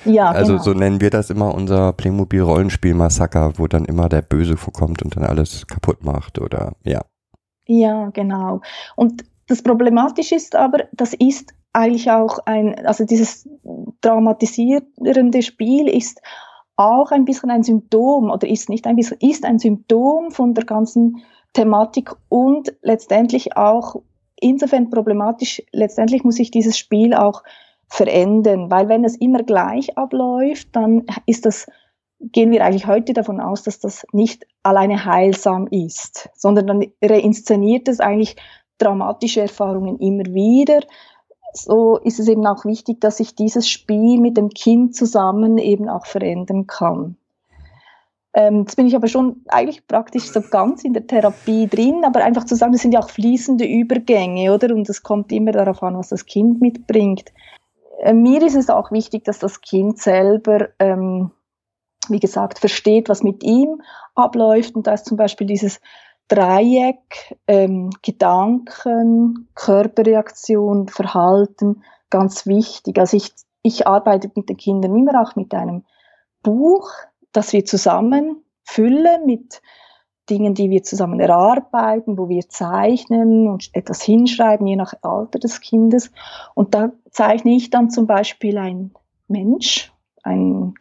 [0.05, 0.65] Ja, also genau.
[0.65, 5.25] so nennen wir das immer unser Playmobil-Rollenspiel-Massaker, wo dann immer der Böse vorkommt und dann
[5.25, 7.03] alles kaputt macht oder ja.
[7.69, 8.61] Ja, genau.
[8.97, 13.49] Und das Problematische ist aber, das ist eigentlich auch ein, also dieses
[14.01, 16.21] dramatisierende Spiel ist
[16.77, 20.65] auch ein bisschen ein Symptom oder ist nicht ein bisschen, ist ein Symptom von der
[20.65, 21.23] ganzen
[21.55, 23.97] Thematik und letztendlich auch
[24.39, 27.43] insofern problematisch, letztendlich muss sich dieses Spiel auch
[27.89, 31.67] verändern, weil wenn es immer gleich abläuft, dann ist das,
[32.21, 37.89] gehen wir eigentlich heute davon aus, dass das nicht alleine heilsam ist, sondern dann reinszeniert
[37.89, 38.37] es eigentlich
[38.79, 40.81] dramatische Erfahrungen immer wieder,
[41.57, 45.89] so ist es eben auch wichtig, dass ich dieses Spiel mit dem Kind zusammen eben
[45.89, 47.17] auch verändern kann.
[48.35, 52.23] Ähm, jetzt bin ich aber schon eigentlich praktisch so ganz in der Therapie drin, aber
[52.23, 54.75] einfach zu sagen, das sind ja auch fließende Übergänge, oder?
[54.75, 57.33] Und es kommt immer darauf an, was das Kind mitbringt.
[58.01, 61.31] Äh, mir ist es auch wichtig, dass das Kind selber, ähm,
[62.09, 63.81] wie gesagt, versteht, was mit ihm
[64.15, 64.77] abläuft.
[64.77, 65.81] Und da ist zum Beispiel dieses
[66.29, 72.99] Dreieck ähm, Gedanken, Körperreaktion, Verhalten ganz wichtig.
[72.99, 75.85] Also ich, ich arbeite mit den Kindern immer auch mit einem
[76.43, 76.91] Buch,
[77.33, 79.61] das wir zusammen füllen mit
[80.29, 85.61] Dingen, die wir zusammen erarbeiten, wo wir zeichnen und etwas hinschreiben, je nach Alter des
[85.61, 86.11] Kindes.
[86.55, 88.93] Und da zeichne ich dann zum Beispiel ein
[89.29, 89.93] Mensch,
[90.25, 90.75] ein,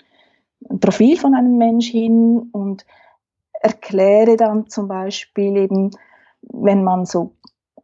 [0.67, 2.85] ein Profil von einem Mensch hin und
[3.65, 5.89] erkläre dann zum Beispiel eben,
[6.41, 7.33] wenn man so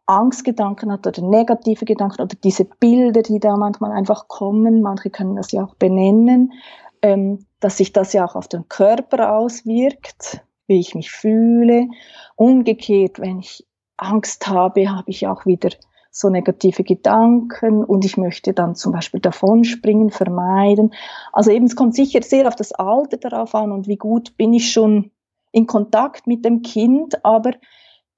[0.06, 5.36] Angstgedanken hat oder negative Gedanken oder diese Bilder, die da manchmal einfach kommen, manche können
[5.36, 6.54] das ja auch benennen,
[7.02, 11.88] ähm, dass sich das ja auch auf den Körper auswirkt, wie ich mich fühle.
[12.36, 13.66] Umgekehrt, wenn ich
[13.98, 15.70] Angst habe, habe ich auch wieder
[16.12, 20.94] so negative Gedanken und ich möchte dann zum Beispiel davonspringen, vermeiden.
[21.34, 24.54] Also eben, es kommt sicher sehr auf das Alter darauf an und wie gut bin
[24.54, 25.10] ich schon
[25.52, 27.52] in Kontakt mit dem Kind, aber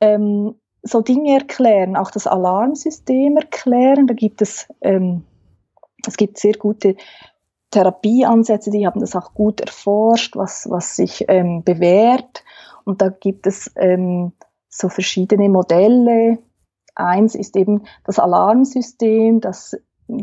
[0.02, 4.08] ähm, so Dinge erklären, auch das Alarmsystem erklären.
[4.08, 5.24] Da gibt es, ähm,
[6.06, 6.96] es gibt sehr gute
[7.72, 12.43] Therapieansätze, die haben das auch gut erforscht, was, was sich ähm, bewährt.
[12.86, 14.34] Und da gibt es ähm,
[14.69, 16.39] so verschiedene Modelle.
[16.96, 19.76] Eins ist eben das Alarmsystem, das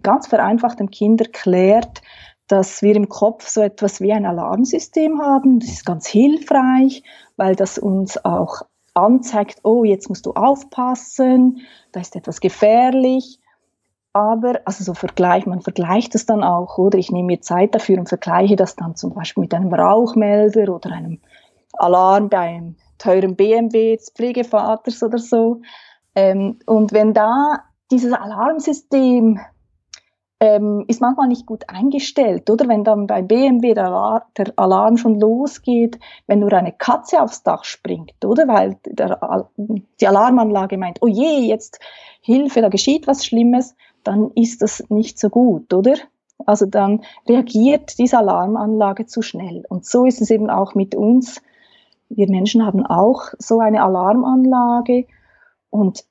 [0.02, 2.02] ganz vereinfacht dem Kind erklärt,
[2.50, 5.60] dass wir im Kopf so etwas wie ein Alarmsystem haben.
[5.60, 7.04] Das ist ganz hilfreich,
[7.36, 8.62] weil das uns auch
[8.94, 11.60] anzeigt, oh, jetzt musst du aufpassen,
[11.92, 13.38] da ist etwas gefährlich.
[14.12, 16.98] Aber, also so Vergleich, man vergleicht es dann auch, oder?
[16.98, 20.90] Ich nehme mir Zeit dafür und vergleiche das dann zum Beispiel mit einem Rauchmelder oder
[20.90, 21.20] einem
[21.74, 25.62] Alarm bei einem teuren BMW des Pflegevaters oder so.
[26.16, 27.60] Ähm, und wenn da
[27.92, 29.38] dieses Alarmsystem
[30.40, 32.66] ähm, ist manchmal nicht gut eingestellt, oder?
[32.66, 37.42] Wenn dann bei BMW der, Alarm, der Alarm schon losgeht, wenn nur eine Katze aufs
[37.42, 38.48] Dach springt, oder?
[38.48, 41.78] Weil der, die Alarmanlage meint, oh je, jetzt
[42.22, 45.94] Hilfe, da geschieht was Schlimmes, dann ist das nicht so gut, oder?
[46.46, 49.64] Also dann reagiert diese Alarmanlage zu schnell.
[49.68, 51.42] Und so ist es eben auch mit uns.
[52.08, 55.06] Wir Menschen haben auch so eine Alarmanlage
[55.68, 56.04] und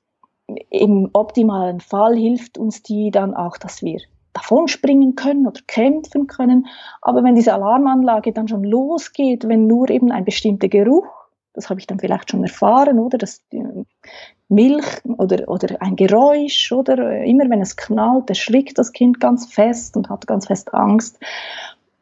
[0.70, 4.00] im optimalen Fall hilft uns die dann auch, dass wir
[4.32, 6.66] davonspringen können oder kämpfen können.
[7.02, 11.06] Aber wenn diese Alarmanlage dann schon losgeht, wenn nur eben ein bestimmter Geruch,
[11.52, 13.18] das habe ich dann vielleicht schon erfahren, oder?
[13.18, 13.42] Das
[14.48, 17.22] Milch oder, oder ein Geräusch oder?
[17.24, 21.18] Immer wenn es knallt, erschrickt das Kind ganz fest und hat ganz fest Angst,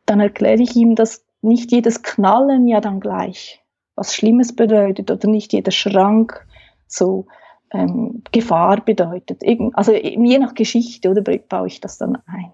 [0.06, 3.62] dann erkläre ich ihm, dass nicht jedes Knallen ja dann gleich
[3.98, 6.46] was Schlimmes bedeutet oder nicht jeder Schrank
[6.86, 7.26] so
[7.72, 9.42] ähm, Gefahr bedeutet.
[9.74, 12.52] Also je nach Geschichte oder baue ich das dann ein.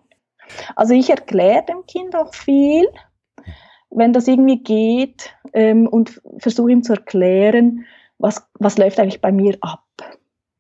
[0.77, 2.87] Also ich erkläre dem Kind auch viel,
[3.91, 7.87] wenn das irgendwie geht ähm, und versuche ihm zu erklären,
[8.19, 9.85] was, was läuft eigentlich bei mir ab.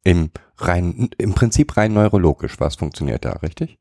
[0.04, 3.78] Im, rein, Im Prinzip rein neurologisch, was funktioniert da, richtig?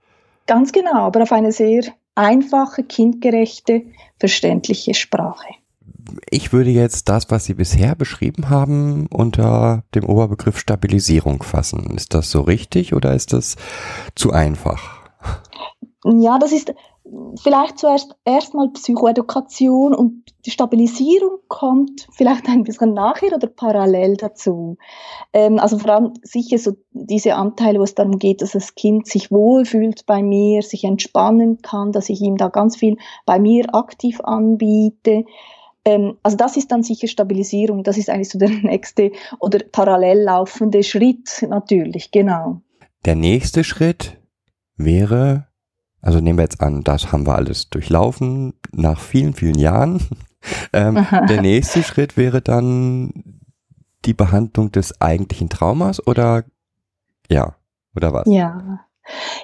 [0.48, 1.84] Ganz genau, aber auf eine sehr
[2.16, 3.84] einfache, kindgerechte,
[4.20, 5.54] verständliche Sprache
[6.30, 11.92] ich würde jetzt das, was Sie bisher beschrieben haben, unter dem Oberbegriff Stabilisierung fassen.
[11.96, 13.56] Ist das so richtig oder ist das
[14.16, 15.04] zu einfach?
[16.06, 16.74] Ja, das ist
[17.42, 24.78] vielleicht zuerst erstmal Psychoedukation und die Stabilisierung kommt vielleicht ein bisschen nachher oder parallel dazu.
[25.32, 29.08] Ähm, also vor allem sicher so diese Anteile, wo es darum geht, dass das Kind
[29.08, 33.74] sich wohlfühlt bei mir, sich entspannen kann, dass ich ihm da ganz viel bei mir
[33.74, 35.26] aktiv anbiete.
[35.86, 40.24] Ähm, also das ist dann sicher Stabilisierung, das ist eigentlich so der nächste oder parallel
[40.24, 42.62] laufende Schritt natürlich, genau.
[43.06, 44.18] Der nächste Schritt
[44.78, 45.48] wäre,
[46.02, 50.02] also nehmen wir jetzt an, das haben wir alles durchlaufen nach vielen, vielen Jahren.
[50.74, 53.42] ähm, der nächste Schritt wäre dann
[54.06, 56.44] die Behandlung des eigentlichen Traumas oder
[57.30, 57.56] ja,
[57.96, 58.28] oder was?
[58.28, 58.86] Ja.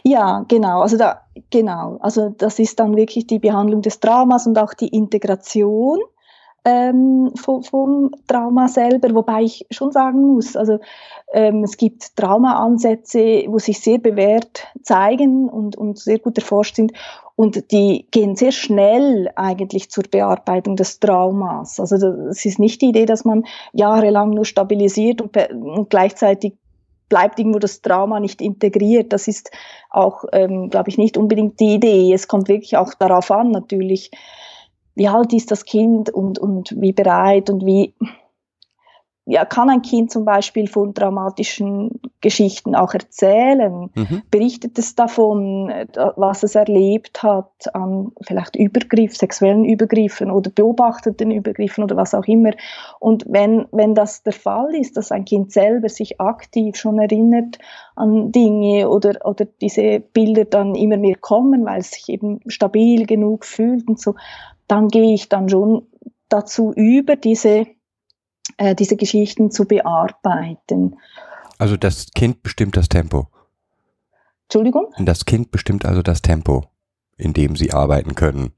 [0.04, 0.82] Ja, genau.
[0.82, 1.98] Also da, genau.
[2.02, 6.00] Also das ist dann wirklich die Behandlung des Traumas und auch die Integration
[6.66, 10.80] ähm, vom, vom, Trauma selber, wobei ich schon sagen muss, also
[11.34, 16.94] ähm, es gibt Traumaansätze, wo sich sehr bewährt zeigen und, und sehr gut erforscht sind
[17.36, 21.80] und die gehen sehr schnell eigentlich zur Bearbeitung des Traumas.
[21.80, 26.54] Also das ist nicht die Idee, dass man jahrelang nur stabilisiert und, und gleichzeitig
[27.10, 29.12] bleibt irgendwo das Trauma nicht integriert.
[29.12, 29.52] Das ist
[29.90, 32.14] auch, ähm, glaube ich, nicht unbedingt die Idee.
[32.14, 34.12] Es kommt wirklich auch darauf an, natürlich,
[35.00, 37.96] wie alt ist das Kind und, und wie bereit und wie,
[39.26, 43.90] ja, kann ein Kind zum Beispiel von traumatischen Geschichten auch erzählen?
[43.96, 44.24] Mhm.
[44.30, 45.72] Berichtet es davon,
[46.18, 52.26] was es erlebt hat an vielleicht Übergriff, sexuellen Übergriffen oder beobachteten Übergriffen oder was auch
[52.26, 52.52] immer?
[53.00, 57.58] Und wenn, wenn das der Fall ist, dass ein Kind selber sich aktiv schon erinnert
[57.96, 63.06] an Dinge oder, oder diese Bilder dann immer mehr kommen, weil es sich eben stabil
[63.06, 64.16] genug fühlt und so,
[64.70, 65.88] dann gehe ich dann schon
[66.30, 67.66] dazu über, diese,
[68.58, 70.96] äh, diese Geschichten zu bearbeiten.
[71.58, 73.28] Also das Kind bestimmt das Tempo.
[74.44, 74.94] Entschuldigung?
[75.00, 76.66] Das Kind bestimmt also das Tempo,
[77.18, 78.54] in dem sie arbeiten können.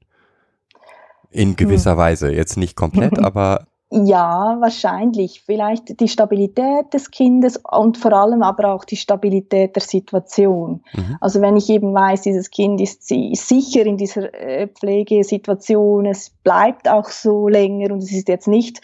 [1.30, 1.98] In gewisser hm.
[1.98, 2.32] Weise.
[2.32, 5.42] Jetzt nicht komplett, aber ja, wahrscheinlich.
[5.44, 10.82] Vielleicht die Stabilität des Kindes und vor allem aber auch die Stabilität der Situation.
[10.94, 11.18] Mhm.
[11.20, 16.88] Also wenn ich eben weiß, dieses Kind ist sicher in dieser äh, Pflegesituation, es bleibt
[16.88, 18.80] auch so länger und es ist jetzt nicht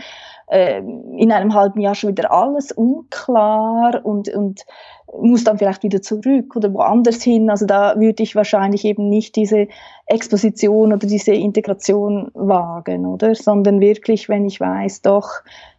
[0.51, 4.65] äh, in einem halben Jahr schon wieder alles unklar und, und
[5.21, 7.51] muss dann vielleicht wieder zurück oder woanders hin.
[7.51, 9.69] Also da würde ich wahrscheinlich eben nicht diese
[10.07, 13.35] Exposition oder diese Integration wagen, oder?
[13.35, 15.31] Sondern wirklich, wenn ich weiß, doch,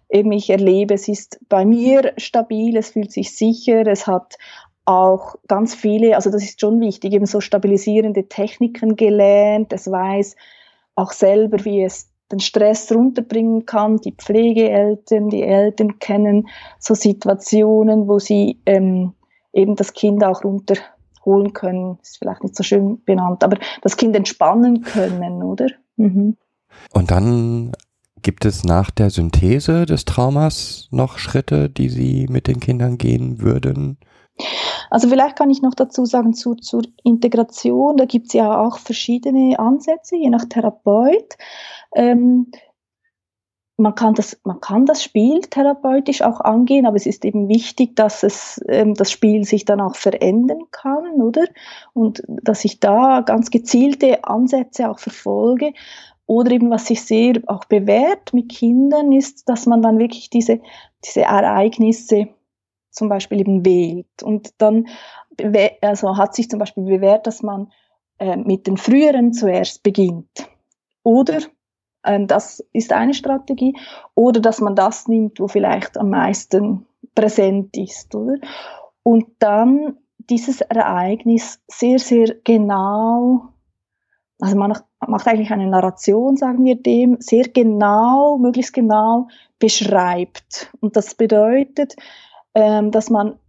[0.09, 4.37] eben ich erlebe, es ist bei mir stabil, es fühlt sich sicher, es hat
[4.85, 10.35] auch ganz viele, also das ist schon wichtig, eben so stabilisierende Techniken gelernt, es weiß
[10.95, 13.97] auch selber, wie es den Stress runterbringen kann.
[13.97, 16.47] Die Pflegeeltern, die Eltern kennen
[16.79, 19.13] so Situationen, wo sie ähm,
[19.53, 21.97] eben das Kind auch runterholen können.
[22.01, 25.67] Ist vielleicht nicht so schön benannt, aber das Kind entspannen können, oder?
[25.97, 26.37] Mhm.
[26.93, 27.71] Und dann
[28.21, 33.41] gibt es nach der Synthese des Traumas noch Schritte, die Sie mit den Kindern gehen
[33.41, 33.97] würden?
[34.89, 38.79] Also vielleicht kann ich noch dazu sagen zu, zur Integration, da gibt es ja auch
[38.79, 41.35] verschiedene Ansätze, je nach Therapeut.
[41.93, 42.51] Ähm,
[43.79, 47.95] man kann das, man kann das Spiel therapeutisch auch angehen, aber es ist eben wichtig,
[47.95, 51.45] dass es, ähm, das Spiel sich dann auch verändern kann, oder?
[51.93, 55.73] Und dass ich da ganz gezielte Ansätze auch verfolge.
[56.25, 60.59] Oder eben, was sich sehr auch bewährt mit Kindern, ist, dass man dann wirklich diese,
[61.03, 62.27] diese Ereignisse
[62.91, 64.23] zum Beispiel eben wählt.
[64.23, 64.87] Und dann
[65.81, 67.71] also hat sich zum Beispiel bewährt, dass man
[68.17, 70.49] äh, mit den früheren zuerst beginnt.
[71.03, 71.39] Oder
[72.03, 73.77] ähm, das ist eine Strategie.
[74.15, 78.13] Oder dass man das nimmt, wo vielleicht am meisten präsent ist.
[78.15, 78.37] Oder?
[79.03, 79.97] Und dann
[80.29, 83.49] dieses Ereignis sehr, sehr genau,
[84.39, 90.71] also man macht eigentlich eine Narration, sagen wir dem, sehr genau, möglichst genau beschreibt.
[90.79, 91.95] Und das bedeutet,
[92.55, 93.39] ähm, dass man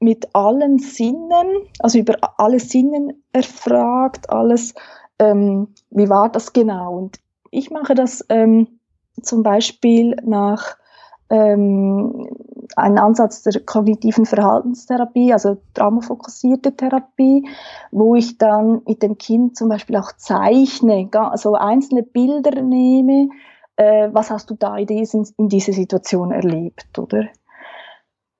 [0.00, 1.46] mit allen Sinnen,
[1.78, 4.74] also über alle Sinnen erfragt, alles,
[5.18, 6.96] ähm, wie war das genau?
[6.96, 7.18] Und
[7.50, 8.78] ich mache das ähm,
[9.22, 10.76] zum Beispiel nach
[11.30, 12.28] ähm,
[12.76, 17.48] einem Ansatz der kognitiven Verhaltenstherapie, also traumafokussierte Therapie,
[17.90, 23.28] wo ich dann mit dem Kind zum Beispiel auch zeichne, also einzelne Bilder nehme,
[23.76, 27.26] äh, was hast du da in, diesen, in dieser Situation erlebt, oder?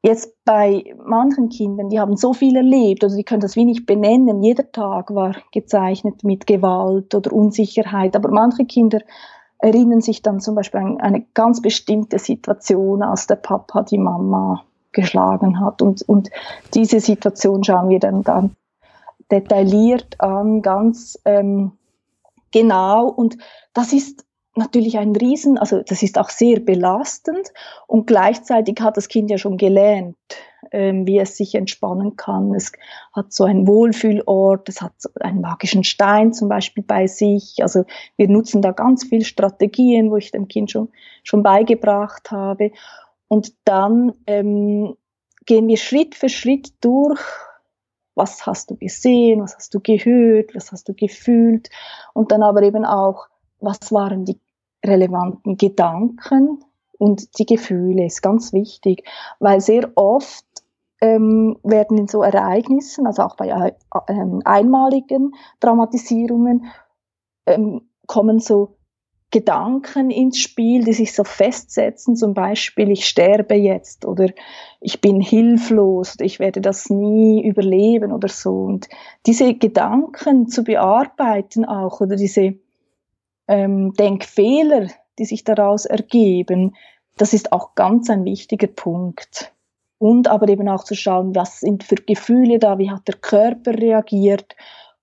[0.06, 4.40] Jetzt bei manchen Kindern, die haben so viel erlebt oder die können das wenig benennen.
[4.40, 8.14] Jeder Tag war gezeichnet mit Gewalt oder Unsicherheit.
[8.14, 9.00] Aber manche Kinder
[9.58, 14.62] erinnern sich dann zum Beispiel an eine ganz bestimmte Situation, als der Papa die Mama
[14.92, 15.82] geschlagen hat.
[15.82, 16.30] Und, und
[16.72, 18.54] diese Situation schauen wir dann, dann
[19.32, 21.72] detailliert an, ganz ähm,
[22.52, 23.08] genau.
[23.08, 23.38] Und
[23.74, 24.24] das ist
[24.56, 27.52] natürlich ein Riesen, also das ist auch sehr belastend
[27.86, 30.16] und gleichzeitig hat das Kind ja schon gelernt,
[30.72, 32.54] ähm, wie es sich entspannen kann.
[32.54, 32.72] Es
[33.12, 37.56] hat so einen Wohlfühlort, es hat so einen magischen Stein zum Beispiel bei sich.
[37.60, 37.84] Also
[38.16, 40.88] wir nutzen da ganz viele Strategien, wo ich dem Kind schon,
[41.22, 42.72] schon beigebracht habe.
[43.28, 44.96] Und dann ähm,
[45.44, 47.20] gehen wir Schritt für Schritt durch,
[48.14, 51.68] was hast du gesehen, was hast du gehört, was hast du gefühlt
[52.14, 53.26] und dann aber eben auch,
[53.60, 54.40] was waren die
[54.84, 56.64] relevanten Gedanken
[56.98, 59.04] und die Gefühle ist ganz wichtig,
[59.38, 60.44] weil sehr oft
[61.00, 63.72] ähm, werden in so Ereignissen, also auch bei äh,
[64.08, 66.66] ähm, einmaligen Dramatisierungen,
[67.46, 68.76] ähm, kommen so
[69.32, 74.28] Gedanken ins Spiel, die sich so festsetzen, zum Beispiel ich sterbe jetzt oder
[74.80, 78.52] ich bin hilflos oder ich werde das nie überleben oder so.
[78.52, 78.88] Und
[79.26, 82.54] diese Gedanken zu bearbeiten auch oder diese
[83.48, 86.74] ähm, Denkfehler, die sich daraus ergeben,
[87.16, 89.52] das ist auch ganz ein wichtiger Punkt.
[89.98, 93.72] Und aber eben auch zu schauen, was sind für Gefühle da, wie hat der Körper
[93.72, 94.54] reagiert.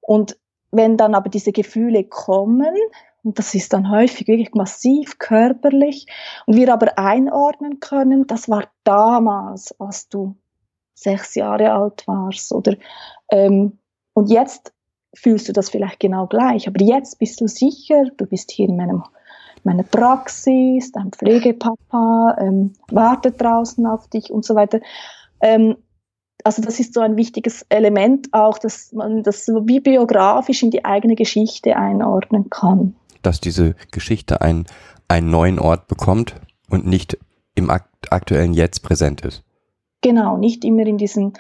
[0.02, 0.38] Und
[0.72, 2.76] wenn dann aber diese Gefühle kommen,
[3.24, 6.06] und das ist dann häufig wirklich massiv körperlich,
[6.46, 10.36] und wir aber einordnen können, das war damals, als du
[10.94, 12.76] sechs Jahre alt warst, oder
[13.32, 13.80] ähm,
[14.14, 14.73] und jetzt
[15.14, 16.68] fühlst du das vielleicht genau gleich.
[16.68, 19.04] Aber jetzt bist du sicher, du bist hier in meinem,
[19.64, 24.80] meiner Praxis, dein Pflegepapa ähm, wartet draußen auf dich und so weiter.
[25.42, 25.78] Ähm,
[26.44, 30.72] also das ist so ein wichtiges Element auch, dass man das so wie biografisch in
[30.72, 32.96] die eigene Geschichte einordnen kann.
[33.22, 34.66] Dass diese Geschichte einen,
[35.08, 36.36] einen neuen Ort bekommt
[36.70, 37.18] und nicht
[37.56, 39.44] im aktuellen Jetzt präsent ist.
[40.02, 41.34] Genau, nicht immer in diesen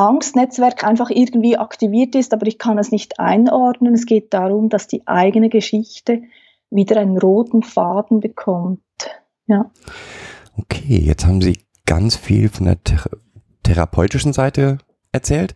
[0.00, 3.92] Angstnetzwerk einfach irgendwie aktiviert ist, aber ich kann es nicht einordnen.
[3.92, 6.22] Es geht darum, dass die eigene Geschichte
[6.70, 8.80] wieder einen roten Faden bekommt.
[9.46, 9.70] Ja.
[10.56, 13.10] Okay, jetzt haben Sie ganz viel von der thera
[13.62, 14.78] therapeutischen Seite
[15.12, 15.54] erzählt.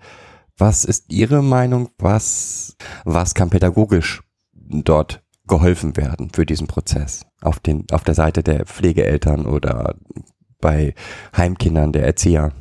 [0.58, 1.88] Was ist Ihre Meinung?
[1.98, 7.24] Was, was kann pädagogisch dort geholfen werden für diesen Prozess?
[7.40, 9.96] Auf, den, auf der Seite der Pflegeeltern oder
[10.60, 10.94] bei
[11.34, 12.52] Heimkindern, der Erzieher?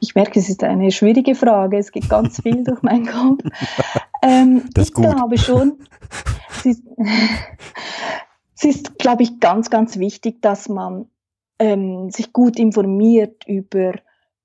[0.00, 1.78] Ich merke, es ist eine schwierige Frage.
[1.78, 3.42] Es geht ganz viel durch meinen Kopf.
[4.22, 5.04] Ähm, das ich gut.
[5.04, 5.78] glaube schon,
[6.50, 6.82] es ist,
[8.56, 11.06] es ist, glaube ich, ganz, ganz wichtig, dass man
[11.58, 13.92] ähm, sich gut informiert über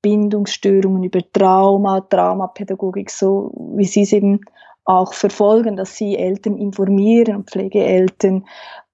[0.01, 4.41] Bindungsstörungen, über Trauma, Traumapädagogik, so wie Sie es eben
[4.85, 8.45] auch verfolgen, dass Sie Eltern informieren und Pflegeeltern,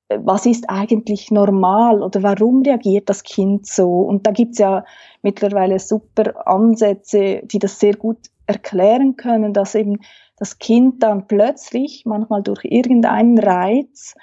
[0.09, 4.01] was ist eigentlich normal oder warum reagiert das Kind so?
[4.01, 4.85] Und da gibt's ja
[5.21, 9.99] mittlerweile super Ansätze, die das sehr gut erklären können, dass eben
[10.37, 14.13] das Kind dann plötzlich, manchmal durch irgendeinen Reiz,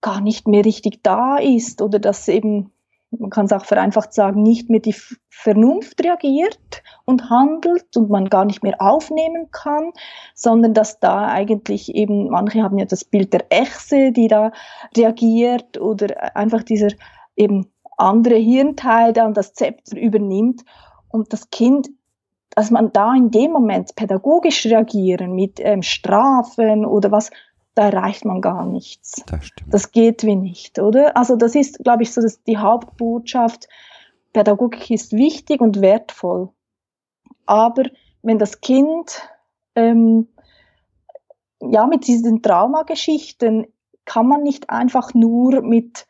[0.00, 2.70] gar nicht mehr richtig da ist oder dass eben
[3.18, 4.94] man kann es auch vereinfacht sagen, nicht mehr die
[5.28, 9.92] Vernunft reagiert und handelt und man gar nicht mehr aufnehmen kann,
[10.34, 14.52] sondern dass da eigentlich eben, manche haben ja das Bild der Echse, die da
[14.96, 16.88] reagiert oder einfach dieser
[17.36, 20.62] eben andere Hirnteil dann das Zepter übernimmt.
[21.08, 21.90] Und das Kind
[22.54, 27.30] dass man da in dem Moment pädagogisch reagieren mit ähm, Strafen oder was,
[27.74, 29.22] da erreicht man gar nichts.
[29.26, 29.74] Das, stimmt.
[29.74, 31.16] das geht wie nicht, oder?
[31.16, 33.68] Also das ist, glaube ich, so dass die Hauptbotschaft.
[34.32, 36.48] Pädagogik ist wichtig und wertvoll.
[37.46, 37.84] Aber
[38.22, 39.28] wenn das Kind
[39.76, 40.28] ähm,
[41.60, 43.66] ja mit diesen Traumageschichten
[44.04, 46.06] kann man nicht einfach nur mit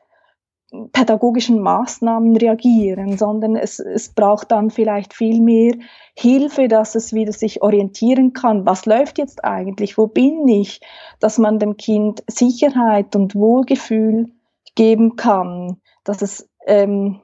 [0.92, 5.74] pädagogischen Maßnahmen reagieren, sondern es, es braucht dann vielleicht viel mehr
[6.14, 8.66] Hilfe, dass es wieder sich orientieren kann.
[8.66, 9.98] Was läuft jetzt eigentlich?
[9.98, 10.80] Wo bin ich?
[11.20, 14.30] Dass man dem Kind Sicherheit und Wohlgefühl
[14.74, 17.20] geben kann, dass es ähm,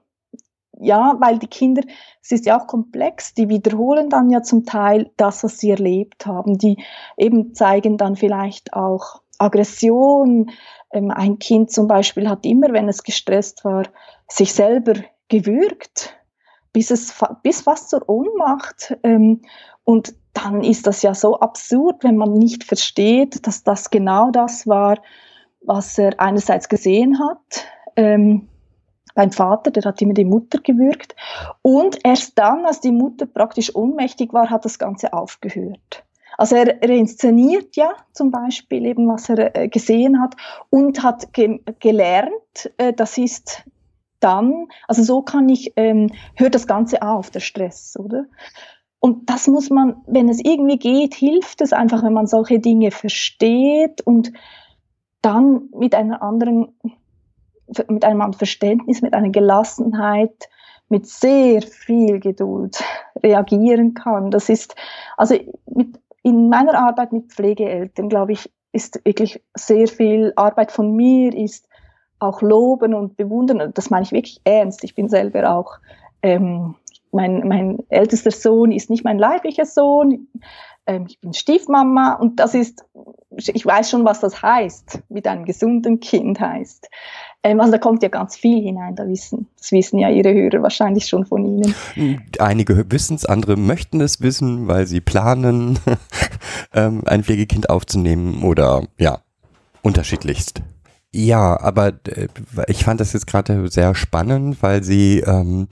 [0.80, 1.82] ja, weil die Kinder,
[2.22, 6.26] es ist ja auch komplex, die wiederholen dann ja zum Teil das, was sie erlebt
[6.26, 6.57] haben.
[6.57, 6.82] Die
[7.18, 10.51] eben zeigen dann vielleicht auch Aggression,
[10.91, 13.84] ein Kind zum Beispiel hat immer, wenn es gestresst war,
[14.28, 14.95] sich selber
[15.28, 16.16] gewürgt,
[16.72, 18.97] bis, es bis fast zur Ohnmacht.
[19.03, 19.43] Ähm,
[19.84, 24.66] und dann ist das ja so absurd, wenn man nicht versteht, dass das genau das
[24.66, 24.99] war,
[25.62, 27.66] was er einerseits gesehen hat.
[27.97, 28.49] Ähm,
[29.14, 31.16] beim Vater, der hat immer die Mutter gewürgt.
[31.62, 36.05] Und erst dann, als die Mutter praktisch ohnmächtig war, hat das Ganze aufgehört.
[36.39, 40.37] Also er, er inszeniert ja zum Beispiel eben, was er äh, gesehen hat
[40.70, 43.64] und hat ge gelernt, äh, das ist
[44.20, 48.26] dann, also so kann ich, ähm, hört das Ganze auf, der Stress, oder?
[49.01, 52.91] Und das muss man, wenn es irgendwie geht, hilft es einfach, wenn man solche Dinge
[52.91, 54.31] versteht und
[55.22, 56.74] dann mit einer anderen,
[57.89, 60.51] mit einem anderen Verständnis, mit einer Gelassenheit,
[60.91, 62.83] mit sehr viel Geduld
[63.22, 64.31] reagieren kann.
[64.31, 64.74] Das ist,
[65.16, 70.94] also mit in meiner Arbeit mit Pflegeeltern, glaube ich, ist wirklich sehr viel Arbeit von
[70.94, 71.66] mir, ist
[72.18, 73.72] auch loben und bewundern.
[73.74, 74.84] Das meine ich wirklich ernst.
[74.84, 75.78] Ich bin selber auch,
[76.22, 76.74] ähm,
[77.12, 80.28] mein, mein ältester Sohn ist nicht mein leiblicher Sohn.
[80.86, 82.84] Ähm, ich bin Stiefmama und das ist,
[83.36, 86.88] ich weiß schon, was das heißt, mit einem gesunden Kind heißt.
[87.43, 90.62] Ähm, also da kommt ja ganz viel hinein, da wissen, das wissen ja Ihre Hörer
[90.62, 91.74] wahrscheinlich schon von Ihnen.
[92.38, 95.78] Einige wissen es, andere möchten es wissen, weil sie planen,
[96.74, 99.20] ähm, ein Pflegekind aufzunehmen oder ja,
[99.82, 100.62] unterschiedlichst.
[101.12, 102.28] Ja, aber äh,
[102.68, 105.68] ich fand das jetzt gerade sehr spannend, weil sie ähm,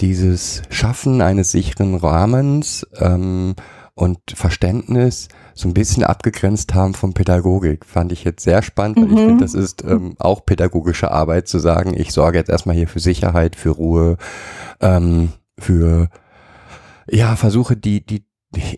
[0.00, 3.54] dieses Schaffen eines sicheren Rahmens ähm,
[4.00, 7.84] und Verständnis so ein bisschen abgegrenzt haben von Pädagogik.
[7.84, 9.12] Fand ich jetzt sehr spannend, weil mhm.
[9.12, 12.88] ich finde, das ist ähm, auch pädagogische Arbeit zu sagen, ich sorge jetzt erstmal hier
[12.88, 14.16] für Sicherheit, für Ruhe,
[14.80, 16.08] ähm, für
[17.10, 18.24] ja, versuche die, die,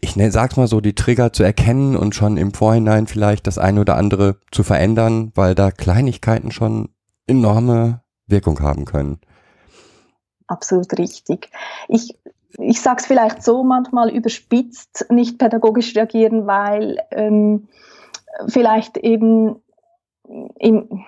[0.01, 3.59] ich ne, sag's mal so, die Trigger zu erkennen und schon im Vorhinein vielleicht das
[3.59, 6.89] eine oder andere zu verändern, weil da Kleinigkeiten schon
[7.29, 9.21] enorme Wirkung haben können.
[10.49, 11.51] Absolut richtig.
[11.89, 12.19] Ich
[12.59, 17.69] ich sage es vielleicht so manchmal überspitzt, nicht pädagogisch reagieren, weil ähm,
[18.47, 19.57] vielleicht eben
[20.59, 21.05] im,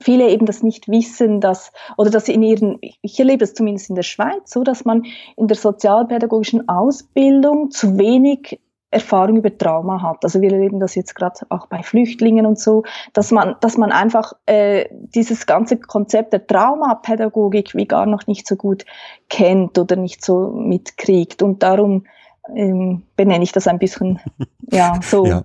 [0.00, 3.90] viele eben das nicht wissen, dass, oder dass sie in ihren, ich erlebe es zumindest
[3.90, 5.04] in der Schweiz so, dass man
[5.36, 8.60] in der sozialpädagogischen Ausbildung zu wenig
[8.94, 10.24] Erfahrung über Trauma hat.
[10.24, 13.92] Also wir erleben das jetzt gerade auch bei Flüchtlingen und so, dass man, dass man
[13.92, 18.84] einfach äh, dieses ganze Konzept der Traumapädagogik wie gar noch nicht so gut
[19.28, 21.42] kennt oder nicht so mitkriegt.
[21.42, 22.06] Und darum
[22.54, 24.20] ähm, benenne ich das ein bisschen,
[24.70, 25.26] ja, so.
[25.26, 25.44] Ja.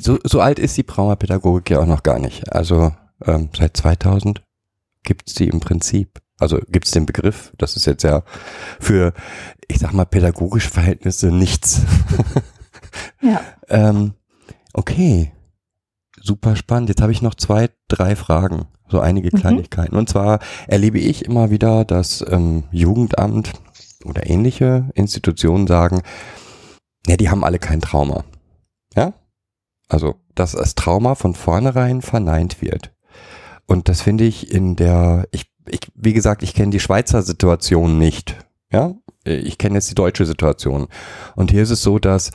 [0.00, 2.50] So, so alt ist die Traumapädagogik ja auch noch gar nicht.
[2.50, 2.92] Also
[3.26, 4.42] ähm, seit 2000
[5.02, 6.18] gibt es die im Prinzip.
[6.38, 8.22] Also gibt es den Begriff, das ist jetzt ja
[8.80, 9.12] für,
[9.68, 11.82] ich sag mal, pädagogische Verhältnisse nichts.
[13.20, 13.40] Ja.
[13.68, 14.14] ähm,
[14.72, 15.32] okay.
[16.20, 16.88] Super spannend.
[16.88, 19.40] Jetzt habe ich noch zwei, drei Fragen, so einige mhm.
[19.40, 19.94] Kleinigkeiten.
[19.94, 20.00] Mhm.
[20.00, 23.52] Und zwar erlebe ich immer wieder, dass ähm, Jugendamt
[24.04, 26.02] oder ähnliche Institutionen sagen,
[27.06, 28.24] ja, die haben alle kein Trauma.
[28.94, 29.12] Ja?
[29.88, 32.92] Also, dass das Trauma von vornherein verneint wird.
[33.66, 37.98] Und das finde ich in der, ich, ich, wie gesagt, ich kenne die Schweizer Situation
[37.98, 38.36] nicht.
[38.72, 38.94] Ja,
[39.24, 40.88] ich kenne jetzt die deutsche Situation.
[41.34, 42.30] Und hier ist es so, dass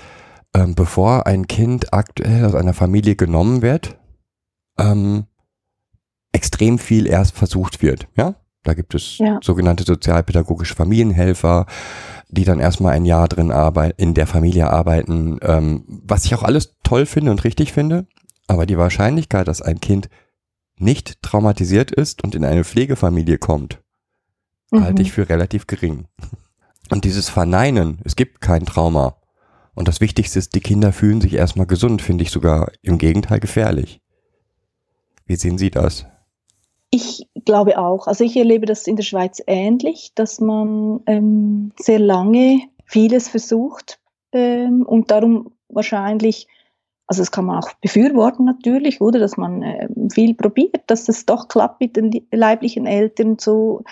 [0.53, 3.97] ähm, bevor ein Kind aktuell aus einer Familie genommen wird,
[4.77, 5.25] ähm,
[6.31, 8.07] extrem viel erst versucht wird.
[8.15, 9.39] Ja, da gibt es ja.
[9.41, 11.65] sogenannte sozialpädagogische Familienhelfer,
[12.29, 16.43] die dann erstmal ein Jahr drin arbeiten, in der Familie arbeiten, ähm, was ich auch
[16.43, 18.07] alles toll finde und richtig finde.
[18.47, 20.09] Aber die Wahrscheinlichkeit, dass ein Kind
[20.77, 23.81] nicht traumatisiert ist und in eine Pflegefamilie kommt,
[24.71, 24.83] Mhm.
[24.83, 26.05] halte ich für relativ gering.
[26.89, 29.17] Und dieses Verneinen, es gibt kein Trauma.
[29.73, 33.39] Und das Wichtigste ist, die Kinder fühlen sich erstmal gesund, finde ich sogar im Gegenteil
[33.39, 34.01] gefährlich.
[35.25, 36.05] Wie sehen Sie das?
[36.89, 38.07] Ich glaube auch.
[38.07, 43.99] Also ich erlebe das in der Schweiz ähnlich, dass man ähm, sehr lange vieles versucht
[44.33, 46.47] ähm, und darum wahrscheinlich,
[47.07, 51.25] also das kann man auch befürworten natürlich, oder dass man äh, viel probiert, dass es
[51.25, 53.83] doch klappt mit den leiblichen Eltern so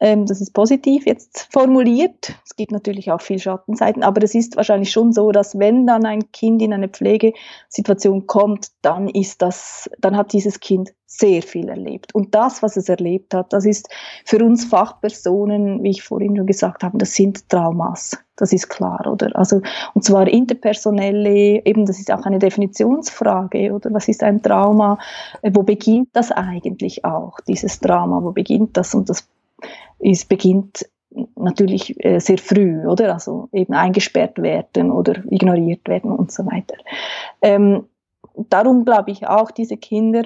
[0.00, 2.34] ähm, das ist positiv jetzt formuliert.
[2.44, 6.06] Es gibt natürlich auch viel Schattenseiten, aber es ist wahrscheinlich schon so, dass wenn dann
[6.06, 11.68] ein Kind in eine Pflegesituation kommt, dann ist das, dann hat dieses Kind sehr viel
[11.68, 12.14] erlebt.
[12.14, 13.88] Und das, was es erlebt hat, das ist
[14.24, 18.16] für uns Fachpersonen, wie ich vorhin schon gesagt habe, das sind Traumas.
[18.36, 19.36] Das ist klar, oder?
[19.36, 19.60] Also,
[19.92, 23.92] und zwar interpersonelle, eben, das ist auch eine Definitionsfrage, oder?
[23.92, 24.98] Was ist ein Trauma?
[25.42, 28.22] Äh, wo beginnt das eigentlich auch, dieses Trauma?
[28.22, 28.94] Wo beginnt das?
[28.94, 29.28] Und das
[30.02, 30.86] es beginnt
[31.36, 33.14] natürlich äh, sehr früh, oder?
[33.14, 36.76] Also eben eingesperrt werden oder ignoriert werden und so weiter.
[37.42, 37.86] Ähm,
[38.36, 40.24] darum glaube ich auch, diese Kinder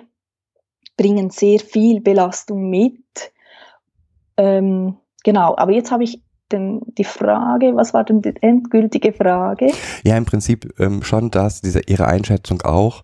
[0.97, 3.33] bringen sehr viel Belastung mit.
[4.37, 6.23] Ähm, genau, aber jetzt habe ich
[6.53, 9.73] den, die Frage, was war denn die endgültige Frage?
[10.05, 13.03] Ja, im Prinzip ähm, schon das, diese, Ihre Einschätzung auch.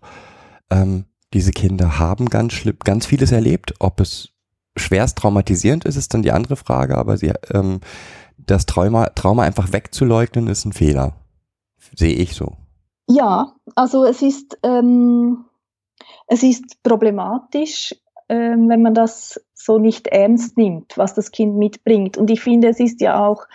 [0.69, 4.29] Ähm, diese Kinder haben ganz ganz vieles erlebt, ob es
[4.77, 7.81] schwerst traumatisierend ist, ist dann die andere Frage, aber sie, ähm,
[8.37, 11.13] das Trauma, Trauma einfach wegzuleugnen, ist ein Fehler.
[11.95, 12.53] Sehe ich so.
[13.07, 15.45] Ja, also es ist, ähm,
[16.27, 17.95] es ist problematisch,
[18.29, 22.17] ähm, wenn man das so nicht ernst nimmt, was das Kind mitbringt.
[22.17, 23.45] Und ich finde, es ist ja auch,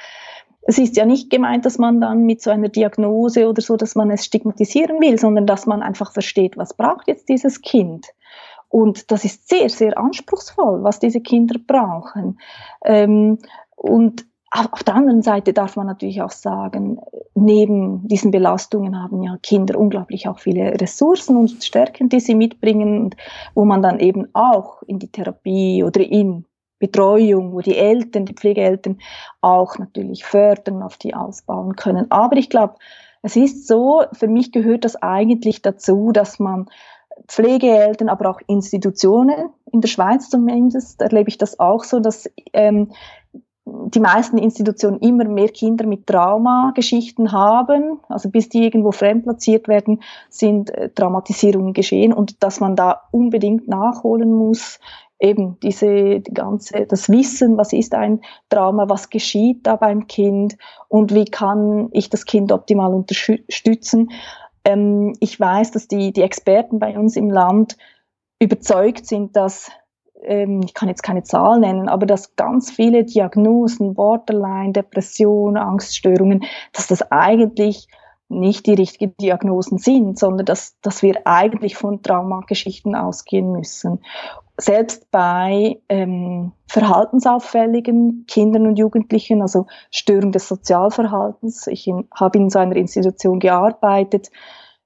[0.62, 3.94] es ist ja nicht gemeint, dass man dann mit so einer Diagnose oder so, dass
[3.94, 8.06] man es stigmatisieren will, sondern dass man einfach versteht, was braucht jetzt dieses Kind.
[8.68, 12.38] Und das ist sehr, sehr anspruchsvoll, was diese Kinder brauchen.
[12.84, 13.38] Ähm,
[13.76, 16.98] und auf der anderen Seite darf man natürlich auch sagen,
[17.34, 23.14] neben diesen Belastungen haben ja Kinder unglaublich auch viele Ressourcen und Stärken, die sie mitbringen,
[23.54, 26.46] wo man dann eben auch in die Therapie oder in
[26.78, 28.98] Betreuung, wo die Eltern, die Pflegeeltern
[29.40, 32.10] auch natürlich fördern, auf die ausbauen können.
[32.10, 32.76] Aber ich glaube,
[33.22, 36.66] es ist so, für mich gehört das eigentlich dazu, dass man
[37.28, 39.50] Pflegeeltern, aber auch Institutionen.
[39.72, 42.92] In der Schweiz zumindest erlebe ich das auch so, dass ähm,
[43.66, 47.98] die meisten Institutionen immer mehr Kinder mit Traumageschichten haben.
[48.08, 53.66] Also bis die irgendwo fremdplatziert werden, sind äh, Traumatisierungen geschehen und dass man da unbedingt
[53.66, 54.78] nachholen muss,
[55.18, 60.56] eben diese die ganze das Wissen, was ist ein Trauma, was geschieht da beim Kind
[60.88, 64.10] und wie kann ich das Kind optimal unterstützen.
[64.66, 67.76] Ähm, ich weiß, dass die, die Experten bei uns im Land
[68.40, 69.70] überzeugt sind, dass,
[70.22, 76.44] ähm, ich kann jetzt keine Zahl nennen, aber dass ganz viele Diagnosen, Borderline, Depression, Angststörungen,
[76.72, 77.86] dass das eigentlich
[78.28, 84.00] nicht die richtigen Diagnosen sind, sondern dass, dass wir eigentlich von Traumageschichten ausgehen müssen
[84.58, 91.66] selbst bei ähm, verhaltensauffälligen Kindern und Jugendlichen, also Störung des Sozialverhaltens.
[91.66, 94.30] Ich habe in so einer Institution gearbeitet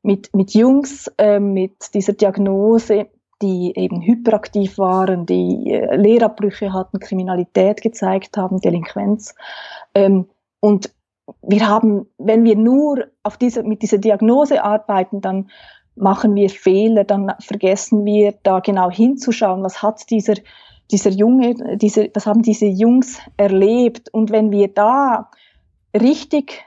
[0.03, 3.09] mit, mit Jungs ähm, mit dieser Diagnose,
[3.43, 9.35] die eben hyperaktiv waren, die äh, Lehrabbrüche hatten, Kriminalität gezeigt haben, Delinquenz.
[9.95, 10.27] Ähm,
[10.59, 10.91] und
[11.43, 15.51] wir haben, wenn wir nur auf diese, mit dieser Diagnose arbeiten, dann
[15.97, 20.35] machen wir Fehler, dann vergessen wir da genau hinzuschauen, was hat dieser,
[20.91, 24.13] dieser Junge, diese, was haben diese Jungs erlebt.
[24.13, 25.31] Und wenn wir da
[25.95, 26.65] richtig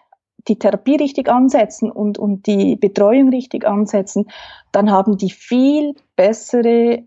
[0.47, 4.28] die Therapie richtig ansetzen und, und die Betreuung richtig ansetzen,
[4.72, 7.03] dann haben die viel bessere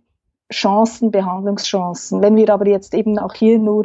[0.50, 2.22] Chancen, Behandlungschancen.
[2.22, 3.84] Wenn wir aber jetzt eben auch hier nur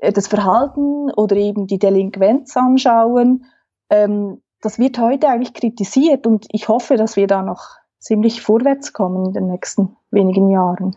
[0.00, 3.46] das Verhalten oder eben die Delinquenz anschauen,
[3.90, 8.92] ähm, das wird heute eigentlich kritisiert und ich hoffe, dass wir da noch ziemlich vorwärts
[8.92, 10.96] kommen in den nächsten wenigen Jahren.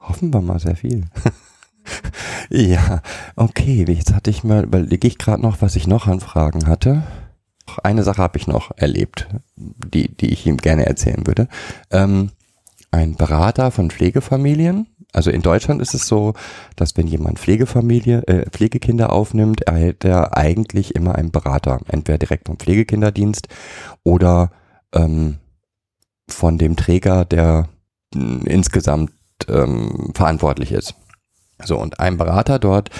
[0.00, 1.04] Hoffen wir mal sehr viel.
[2.50, 3.00] ja,
[3.36, 7.02] okay, jetzt hatte ich mal, überlege ich gerade noch, was ich noch an Fragen hatte.
[7.82, 11.48] Eine Sache habe ich noch erlebt, die, die ich ihm gerne erzählen würde.
[11.90, 12.30] Ähm,
[12.90, 14.86] ein Berater von Pflegefamilien.
[15.12, 16.34] Also in Deutschland ist es so,
[16.74, 22.46] dass wenn jemand Pflegefamilie, äh, Pflegekinder aufnimmt, erhält er eigentlich immer einen Berater, entweder direkt
[22.46, 23.48] vom Pflegekinderdienst
[24.04, 24.50] oder
[24.94, 25.36] ähm,
[26.28, 27.68] von dem Träger, der
[28.14, 29.12] mh, insgesamt
[29.48, 30.94] ähm, verantwortlich ist.
[31.64, 32.90] So, und ein Berater dort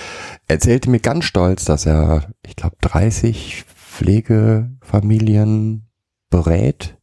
[0.46, 5.88] erzählte mir ganz stolz, dass er, ich glaube, 30 Pflegefamilien
[6.30, 6.96] berät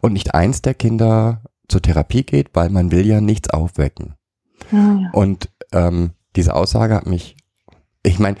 [0.00, 4.14] und nicht eins der Kinder zur Therapie geht, weil man will ja nichts aufwecken.
[4.72, 5.10] Ah, ja.
[5.12, 7.36] Und ähm, diese Aussage hat mich
[8.02, 8.36] ich meine,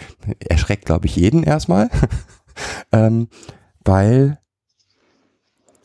[0.48, 1.90] erschreckt, glaube ich, jeden erstmal,
[2.92, 3.28] ähm,
[3.84, 4.38] weil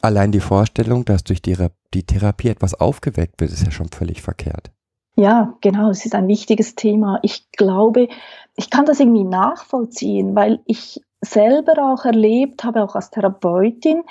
[0.01, 1.55] allein die Vorstellung, dass durch die,
[1.93, 4.71] die Therapie etwas aufgeweckt wird, ist ja schon völlig verkehrt.
[5.15, 7.19] Ja, genau, es ist ein wichtiges Thema.
[7.21, 8.07] Ich glaube,
[8.55, 14.03] ich kann das irgendwie nachvollziehen, weil ich selber auch erlebt habe, auch als Therapeutin,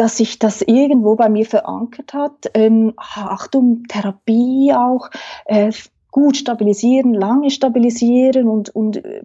[0.00, 2.50] dass sich das irgendwo bei mir verankert hat.
[2.54, 5.10] Ähm, Achtung, Therapie auch,
[5.44, 5.72] äh,
[6.10, 9.22] gut stabilisieren, lange stabilisieren und, und äh,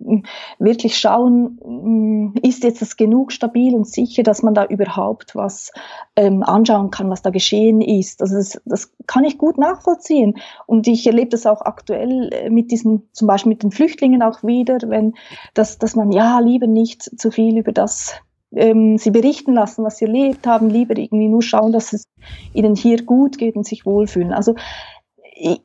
[0.59, 5.71] wirklich schauen, mm, ist jetzt das genug stabil und sicher, dass man da überhaupt was
[6.17, 8.21] ähm, anschauen kann, was da geschehen ist.
[8.21, 10.35] Also das, das kann ich gut nachvollziehen.
[10.67, 14.43] Und ich erlebe das auch aktuell äh, mit diesen, zum Beispiel mit den Flüchtlingen auch
[14.43, 15.13] wieder, wenn
[15.53, 18.15] dass, dass man ja lieber nicht zu viel über das
[18.55, 22.05] ähm, sie berichten lassen, was sie erlebt haben, lieber irgendwie nur schauen, dass es
[22.53, 24.33] ihnen hier gut geht und sich wohlfühlen.
[24.33, 24.55] Also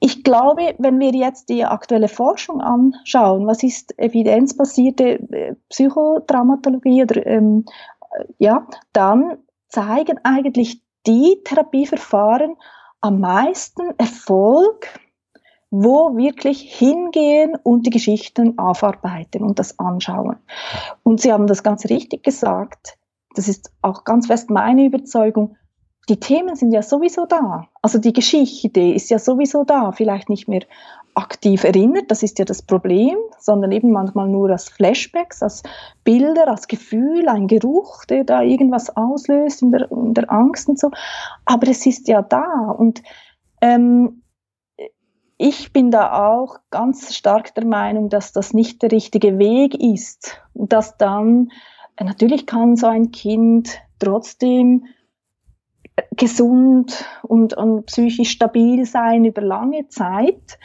[0.00, 7.24] ich glaube, wenn wir jetzt die aktuelle Forschung anschauen, was ist evidenzbasierte äh, Psychotraumatologie oder
[7.26, 7.64] ähm,
[8.38, 9.38] ja, dann
[9.68, 12.56] zeigen eigentlich die Therapieverfahren
[13.00, 14.88] am meisten Erfolg,
[15.70, 20.36] wo wirklich hingehen und die Geschichten aufarbeiten und das anschauen.
[21.02, 22.98] Und Sie haben das ganz richtig gesagt.
[23.34, 25.56] Das ist auch ganz fest meine Überzeugung
[26.10, 27.68] die Themen sind ja sowieso da.
[27.82, 30.62] Also die Geschichte ist ja sowieso da, vielleicht nicht mehr
[31.14, 35.62] aktiv erinnert, das ist ja das Problem, sondern eben manchmal nur als Flashbacks, als
[36.02, 40.78] Bilder, als Gefühl, ein Geruch, der da irgendwas auslöst in der, in der Angst und
[40.78, 40.90] so.
[41.44, 43.02] Aber es ist ja da und
[43.60, 44.22] ähm,
[45.40, 50.38] ich bin da auch ganz stark der Meinung, dass das nicht der richtige Weg ist.
[50.52, 51.50] Und dass dann,
[51.98, 54.84] natürlich kann so ein Kind trotzdem
[56.14, 60.58] gesund und, und psychisch stabil sein über lange Zeit.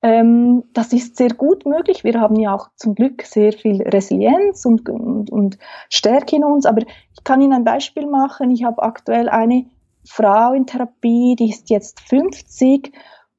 [0.00, 2.02] Ähm, das ist sehr gut möglich.
[2.02, 5.58] Wir haben ja auch zum Glück sehr viel Resilienz und, und, und
[5.90, 6.64] Stärke in uns.
[6.64, 8.50] Aber ich kann Ihnen ein Beispiel machen.
[8.50, 9.66] Ich habe aktuell eine
[10.06, 12.90] Frau in Therapie, die ist jetzt 50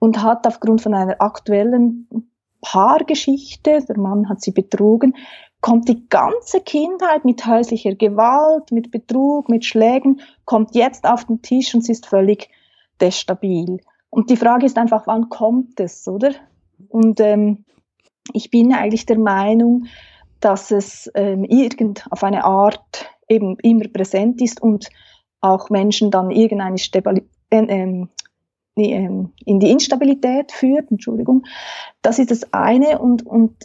[0.05, 2.29] und hat aufgrund von einer aktuellen
[2.61, 5.15] Paargeschichte, der Mann hat sie betrogen,
[5.61, 11.41] kommt die ganze Kindheit mit häuslicher Gewalt, mit Betrug, mit Schlägen, kommt jetzt auf den
[11.41, 12.49] Tisch und sie ist völlig
[13.01, 13.79] destabil.
[14.11, 16.35] Und die Frage ist einfach, wann kommt es, oder?
[16.89, 17.65] Und ähm,
[18.31, 19.87] ich bin eigentlich der Meinung,
[20.39, 24.87] dass es ähm, irgend auf eine Art eben immer präsent ist und
[25.41, 28.09] auch Menschen dann irgendeine Stabili äh, ähm,
[28.83, 31.45] in die Instabilität führt, Entschuldigung.
[32.01, 33.55] Das ist das eine und, und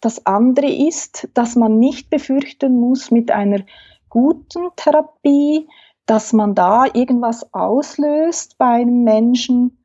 [0.00, 3.60] das andere ist, dass man nicht befürchten muss mit einer
[4.08, 5.68] guten Therapie,
[6.04, 9.84] dass man da irgendwas auslöst bei einem Menschen,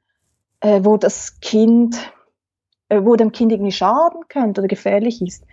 [0.59, 2.11] äh, wo das Kind,
[2.89, 5.43] äh, wo dem Kind irgendwie schaden könnte oder gefährlich ist.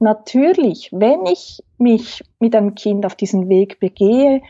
[0.00, 4.42] Natürlich, wenn ich mich mit einem Kind auf diesen Weg begehe,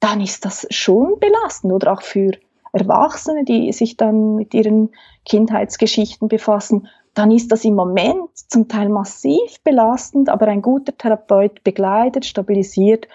[0.00, 2.32] dann ist das schon belastend oder auch für
[2.72, 4.90] Erwachsene, die sich dann mit ihren
[5.24, 11.62] Kindheitsgeschichten befassen, dann ist das im Moment zum Teil massiv belastend, aber ein guter Therapeut
[11.62, 13.06] begleitet, stabilisiert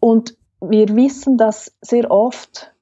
[0.00, 2.72] und wir wissen, dass sehr oft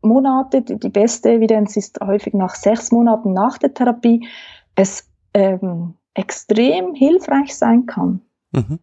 [0.00, 4.26] Monate, die beste Evidenz ist häufig nach sechs Monaten nach der Therapie,
[4.74, 8.20] es ähm, extrem hilfreich sein kann.
[8.52, 8.78] Mhm.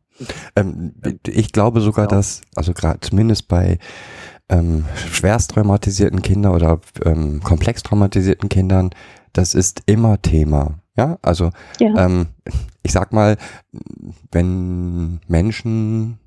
[0.56, 0.94] Ähm,
[1.26, 3.80] ich glaube sogar, dass, also gerade zumindest bei
[4.52, 8.92] ähm, schwerst traumatisierten Kindern oder ähm, komplex traumatisierten Kindern,
[9.34, 10.80] das ist immer Thema.
[10.96, 12.06] Ja, also ja.
[12.06, 12.28] Ähm,
[12.84, 13.38] ich sag mal,
[14.32, 16.20] wenn Menschen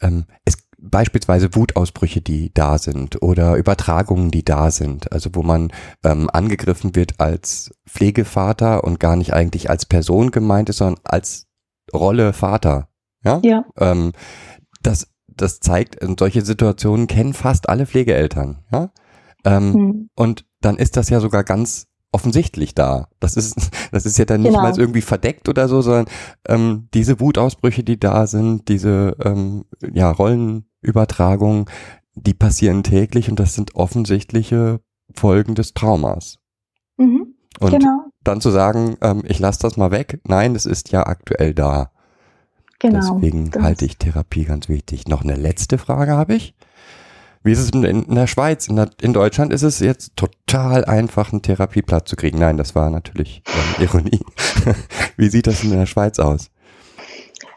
[0.00, 5.72] ähm, es beispielsweise Wutausbrüche, die da sind oder Übertragungen, die da sind, also wo man
[6.04, 11.46] ähm, angegriffen wird als Pflegevater und gar nicht eigentlich als Person gemeint ist, sondern als
[11.94, 12.88] Rolle Vater.
[13.24, 13.40] Ja.
[13.44, 13.64] ja.
[13.78, 14.12] Ähm,
[14.82, 18.58] das, das zeigt, solche Situationen kennen fast alle Pflegeeltern.
[18.72, 18.90] Ja.
[19.44, 20.10] Ähm, hm.
[20.14, 23.08] Und dann ist das ja sogar ganz offensichtlich da.
[23.18, 23.56] Das ist,
[23.92, 24.62] das ist ja dann nicht genau.
[24.62, 26.06] mal irgendwie verdeckt oder so, sondern
[26.46, 31.64] ähm, diese Wutausbrüche, die da sind, diese ähm, ja, Rollenübertragungen,
[32.14, 34.80] die passieren täglich und das sind offensichtliche
[35.14, 36.38] Folgen des Traumas.
[36.98, 38.04] Mhm, und genau.
[38.22, 41.90] dann zu sagen, ähm, ich lasse das mal weg, nein, es ist ja aktuell da.
[42.82, 43.14] Genau.
[43.14, 45.06] Deswegen halte ich Therapie ganz wichtig.
[45.06, 46.52] Noch eine letzte Frage habe ich.
[47.44, 48.66] Wie ist es in, in der Schweiz?
[48.66, 52.40] In, Deutschland ist es jetzt total einfach, einen Therapieplatz zu kriegen.
[52.40, 54.20] Nein, das war natürlich ähm, Ironie.
[55.16, 56.50] Wie sieht das in der Schweiz aus?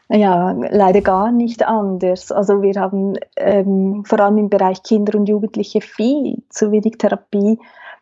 [0.10, 2.32] Ja, leider gar nicht anders.
[2.32, 7.58] Also wir haben ähm, vor allem im Bereich Kinder und Jugendliche viel zu wenig Therapie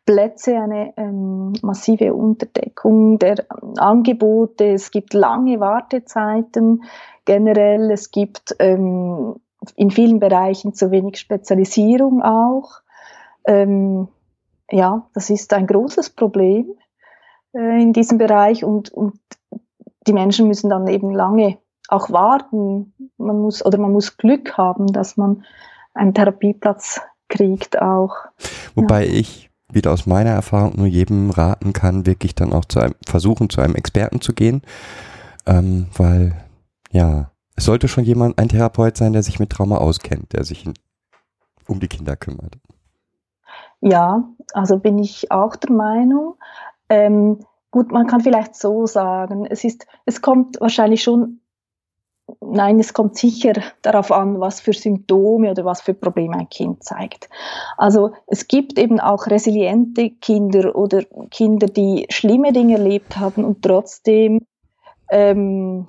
[0.05, 3.45] Plätze, eine ähm, massive Unterdeckung der
[3.77, 4.65] Angebote.
[4.65, 6.83] Es gibt lange Wartezeiten
[7.25, 7.89] generell.
[7.91, 9.35] Es gibt ähm,
[9.75, 12.81] in vielen Bereichen zu wenig Spezialisierung auch.
[13.45, 14.07] Ähm,
[14.69, 16.73] ja, das ist ein großes Problem
[17.53, 19.19] äh, in diesem Bereich und, und
[20.07, 22.93] die Menschen müssen dann eben lange auch warten.
[23.17, 25.45] Man muss oder man muss Glück haben, dass man
[25.93, 28.15] einen Therapieplatz kriegt auch.
[28.75, 29.13] Wobei ja.
[29.13, 33.49] ich wieder aus meiner Erfahrung nur jedem raten kann, wirklich dann auch zu einem versuchen,
[33.49, 34.61] zu einem Experten zu gehen,
[35.45, 36.35] ähm, weil
[36.91, 40.67] ja es sollte schon jemand ein Therapeut sein, der sich mit Trauma auskennt, der sich
[41.67, 42.57] um die Kinder kümmert.
[43.81, 46.35] Ja, also bin ich auch der Meinung.
[46.89, 51.41] Ähm, gut, man kann vielleicht so sagen, es ist, es kommt wahrscheinlich schon
[52.53, 56.83] Nein, es kommt sicher darauf an, was für Symptome oder was für Probleme ein Kind
[56.83, 57.27] zeigt.
[57.77, 61.01] Also es gibt eben auch resiliente Kinder oder
[61.31, 64.41] Kinder, die schlimme Dinge erlebt haben und trotzdem
[65.09, 65.87] ähm,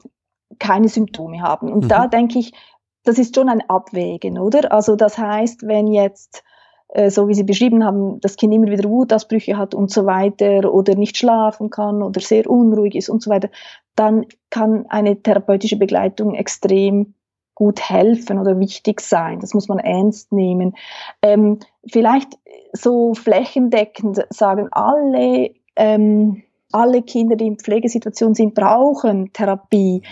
[0.58, 1.70] keine Symptome haben.
[1.70, 1.88] Und mhm.
[1.88, 2.52] da denke ich,
[3.02, 4.72] das ist schon ein Abwägen, oder?
[4.72, 6.42] Also das heißt, wenn jetzt
[6.88, 10.72] äh, so wie Sie beschrieben haben, das Kind immer wieder Wutausbrüche hat und so weiter
[10.72, 13.50] oder nicht schlafen kann oder sehr unruhig ist und so weiter,
[13.96, 17.14] dann kann eine therapeutische Begleitung extrem
[17.54, 19.40] gut helfen oder wichtig sein.
[19.40, 20.74] Das muss man ernst nehmen.
[21.22, 22.36] Ähm, vielleicht
[22.72, 26.42] so flächendeckend sagen alle, ähm,
[26.72, 30.02] alle Kinder, die in Pflegesituationen sind, brauchen Therapie.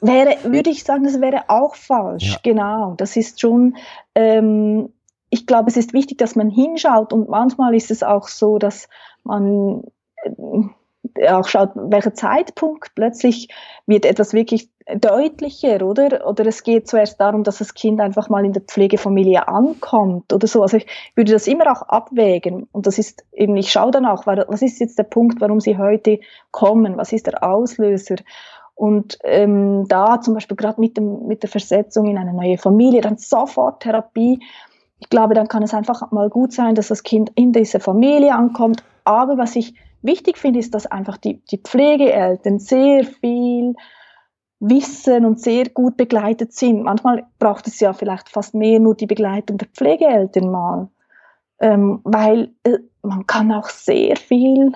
[0.00, 2.32] Wäre, würde ich sagen, das wäre auch falsch.
[2.32, 2.38] Ja.
[2.42, 2.94] Genau.
[2.96, 3.76] Das ist schon,
[4.14, 4.92] ähm,
[5.28, 8.88] ich glaube, es ist wichtig, dass man hinschaut und manchmal ist es auch so, dass
[9.24, 9.82] man
[10.22, 10.30] äh,
[11.28, 13.48] auch schaut, welcher Zeitpunkt plötzlich
[13.86, 16.26] wird etwas wirklich deutlicher, oder?
[16.26, 20.46] Oder es geht zuerst darum, dass das Kind einfach mal in der Pflegefamilie ankommt oder
[20.46, 20.62] so.
[20.62, 22.68] Also ich würde das immer auch abwägen.
[22.72, 25.76] Und das ist eben, ich schaue dann auch, was ist jetzt der Punkt, warum sie
[25.76, 26.96] heute kommen?
[26.96, 28.16] Was ist der Auslöser?
[28.74, 33.18] Und ähm, da zum Beispiel gerade mit, mit der Versetzung in eine neue Familie, dann
[33.18, 34.40] sofort Therapie
[35.00, 38.34] ich glaube, dann kann es einfach mal gut sein, dass das Kind in diese Familie
[38.34, 38.82] ankommt.
[39.04, 43.74] Aber was ich wichtig finde, ist, dass einfach die, die Pflegeeltern sehr viel
[44.60, 46.82] wissen und sehr gut begleitet sind.
[46.82, 50.88] Manchmal braucht es ja vielleicht fast mehr nur die Begleitung der Pflegeeltern mal,
[51.60, 54.72] ähm, weil äh, man kann auch sehr viel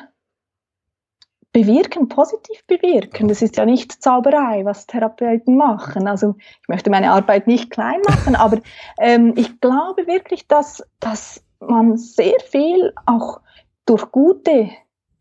[1.52, 3.28] bewirken, positiv bewirken.
[3.28, 6.08] Das ist ja nicht Zauberei, was Therapeuten machen.
[6.08, 8.60] Also ich möchte meine Arbeit nicht klein machen, aber
[8.98, 13.40] ähm, ich glaube wirklich, dass, dass man sehr viel auch
[13.84, 14.70] durch gute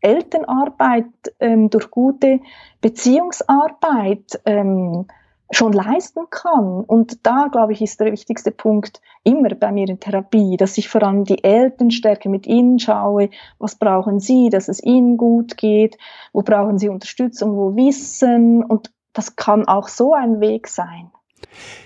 [0.02, 1.06] Elternarbeit,
[1.40, 2.40] ähm, durch gute
[2.80, 5.06] Beziehungsarbeit ähm,
[5.52, 6.82] schon leisten kann.
[6.84, 10.88] Und da, glaube ich, ist der wichtigste Punkt immer bei mir in Therapie, dass ich
[10.88, 13.28] vor allem die Eltern stärke, mit ihnen schaue,
[13.58, 15.98] was brauchen sie, dass es ihnen gut geht,
[16.32, 18.64] wo brauchen sie Unterstützung, wo Wissen.
[18.64, 21.10] Und das kann auch so ein Weg sein.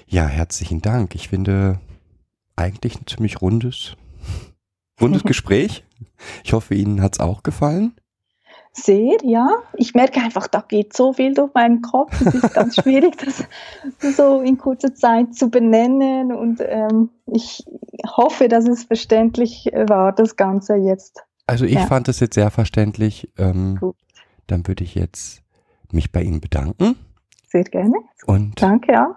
[0.07, 1.15] Ja, herzlichen Dank.
[1.15, 1.81] Ich finde
[2.55, 3.97] eigentlich ein ziemlich rundes,
[5.01, 5.85] rundes Gespräch.
[6.45, 7.95] Ich hoffe, Ihnen hat es auch gefallen.
[8.79, 9.49] Sehr, ja.
[9.75, 12.13] Ich merke einfach, da geht so viel durch meinen Kopf.
[12.21, 16.31] Es ist ganz schwierig, das so in kurzer Zeit zu benennen.
[16.31, 17.65] Und ähm, ich
[18.07, 21.23] hoffe, dass es verständlich war, das Ganze jetzt.
[21.47, 21.87] Also ich ja.
[21.87, 23.33] fand es jetzt sehr verständlich.
[23.39, 23.97] Ähm, Gut.
[24.47, 25.43] Dann würde ich jetzt
[25.91, 26.97] mich bei Ihnen bedanken.
[27.49, 27.97] Sehr gerne.
[28.27, 29.17] Und danke auch.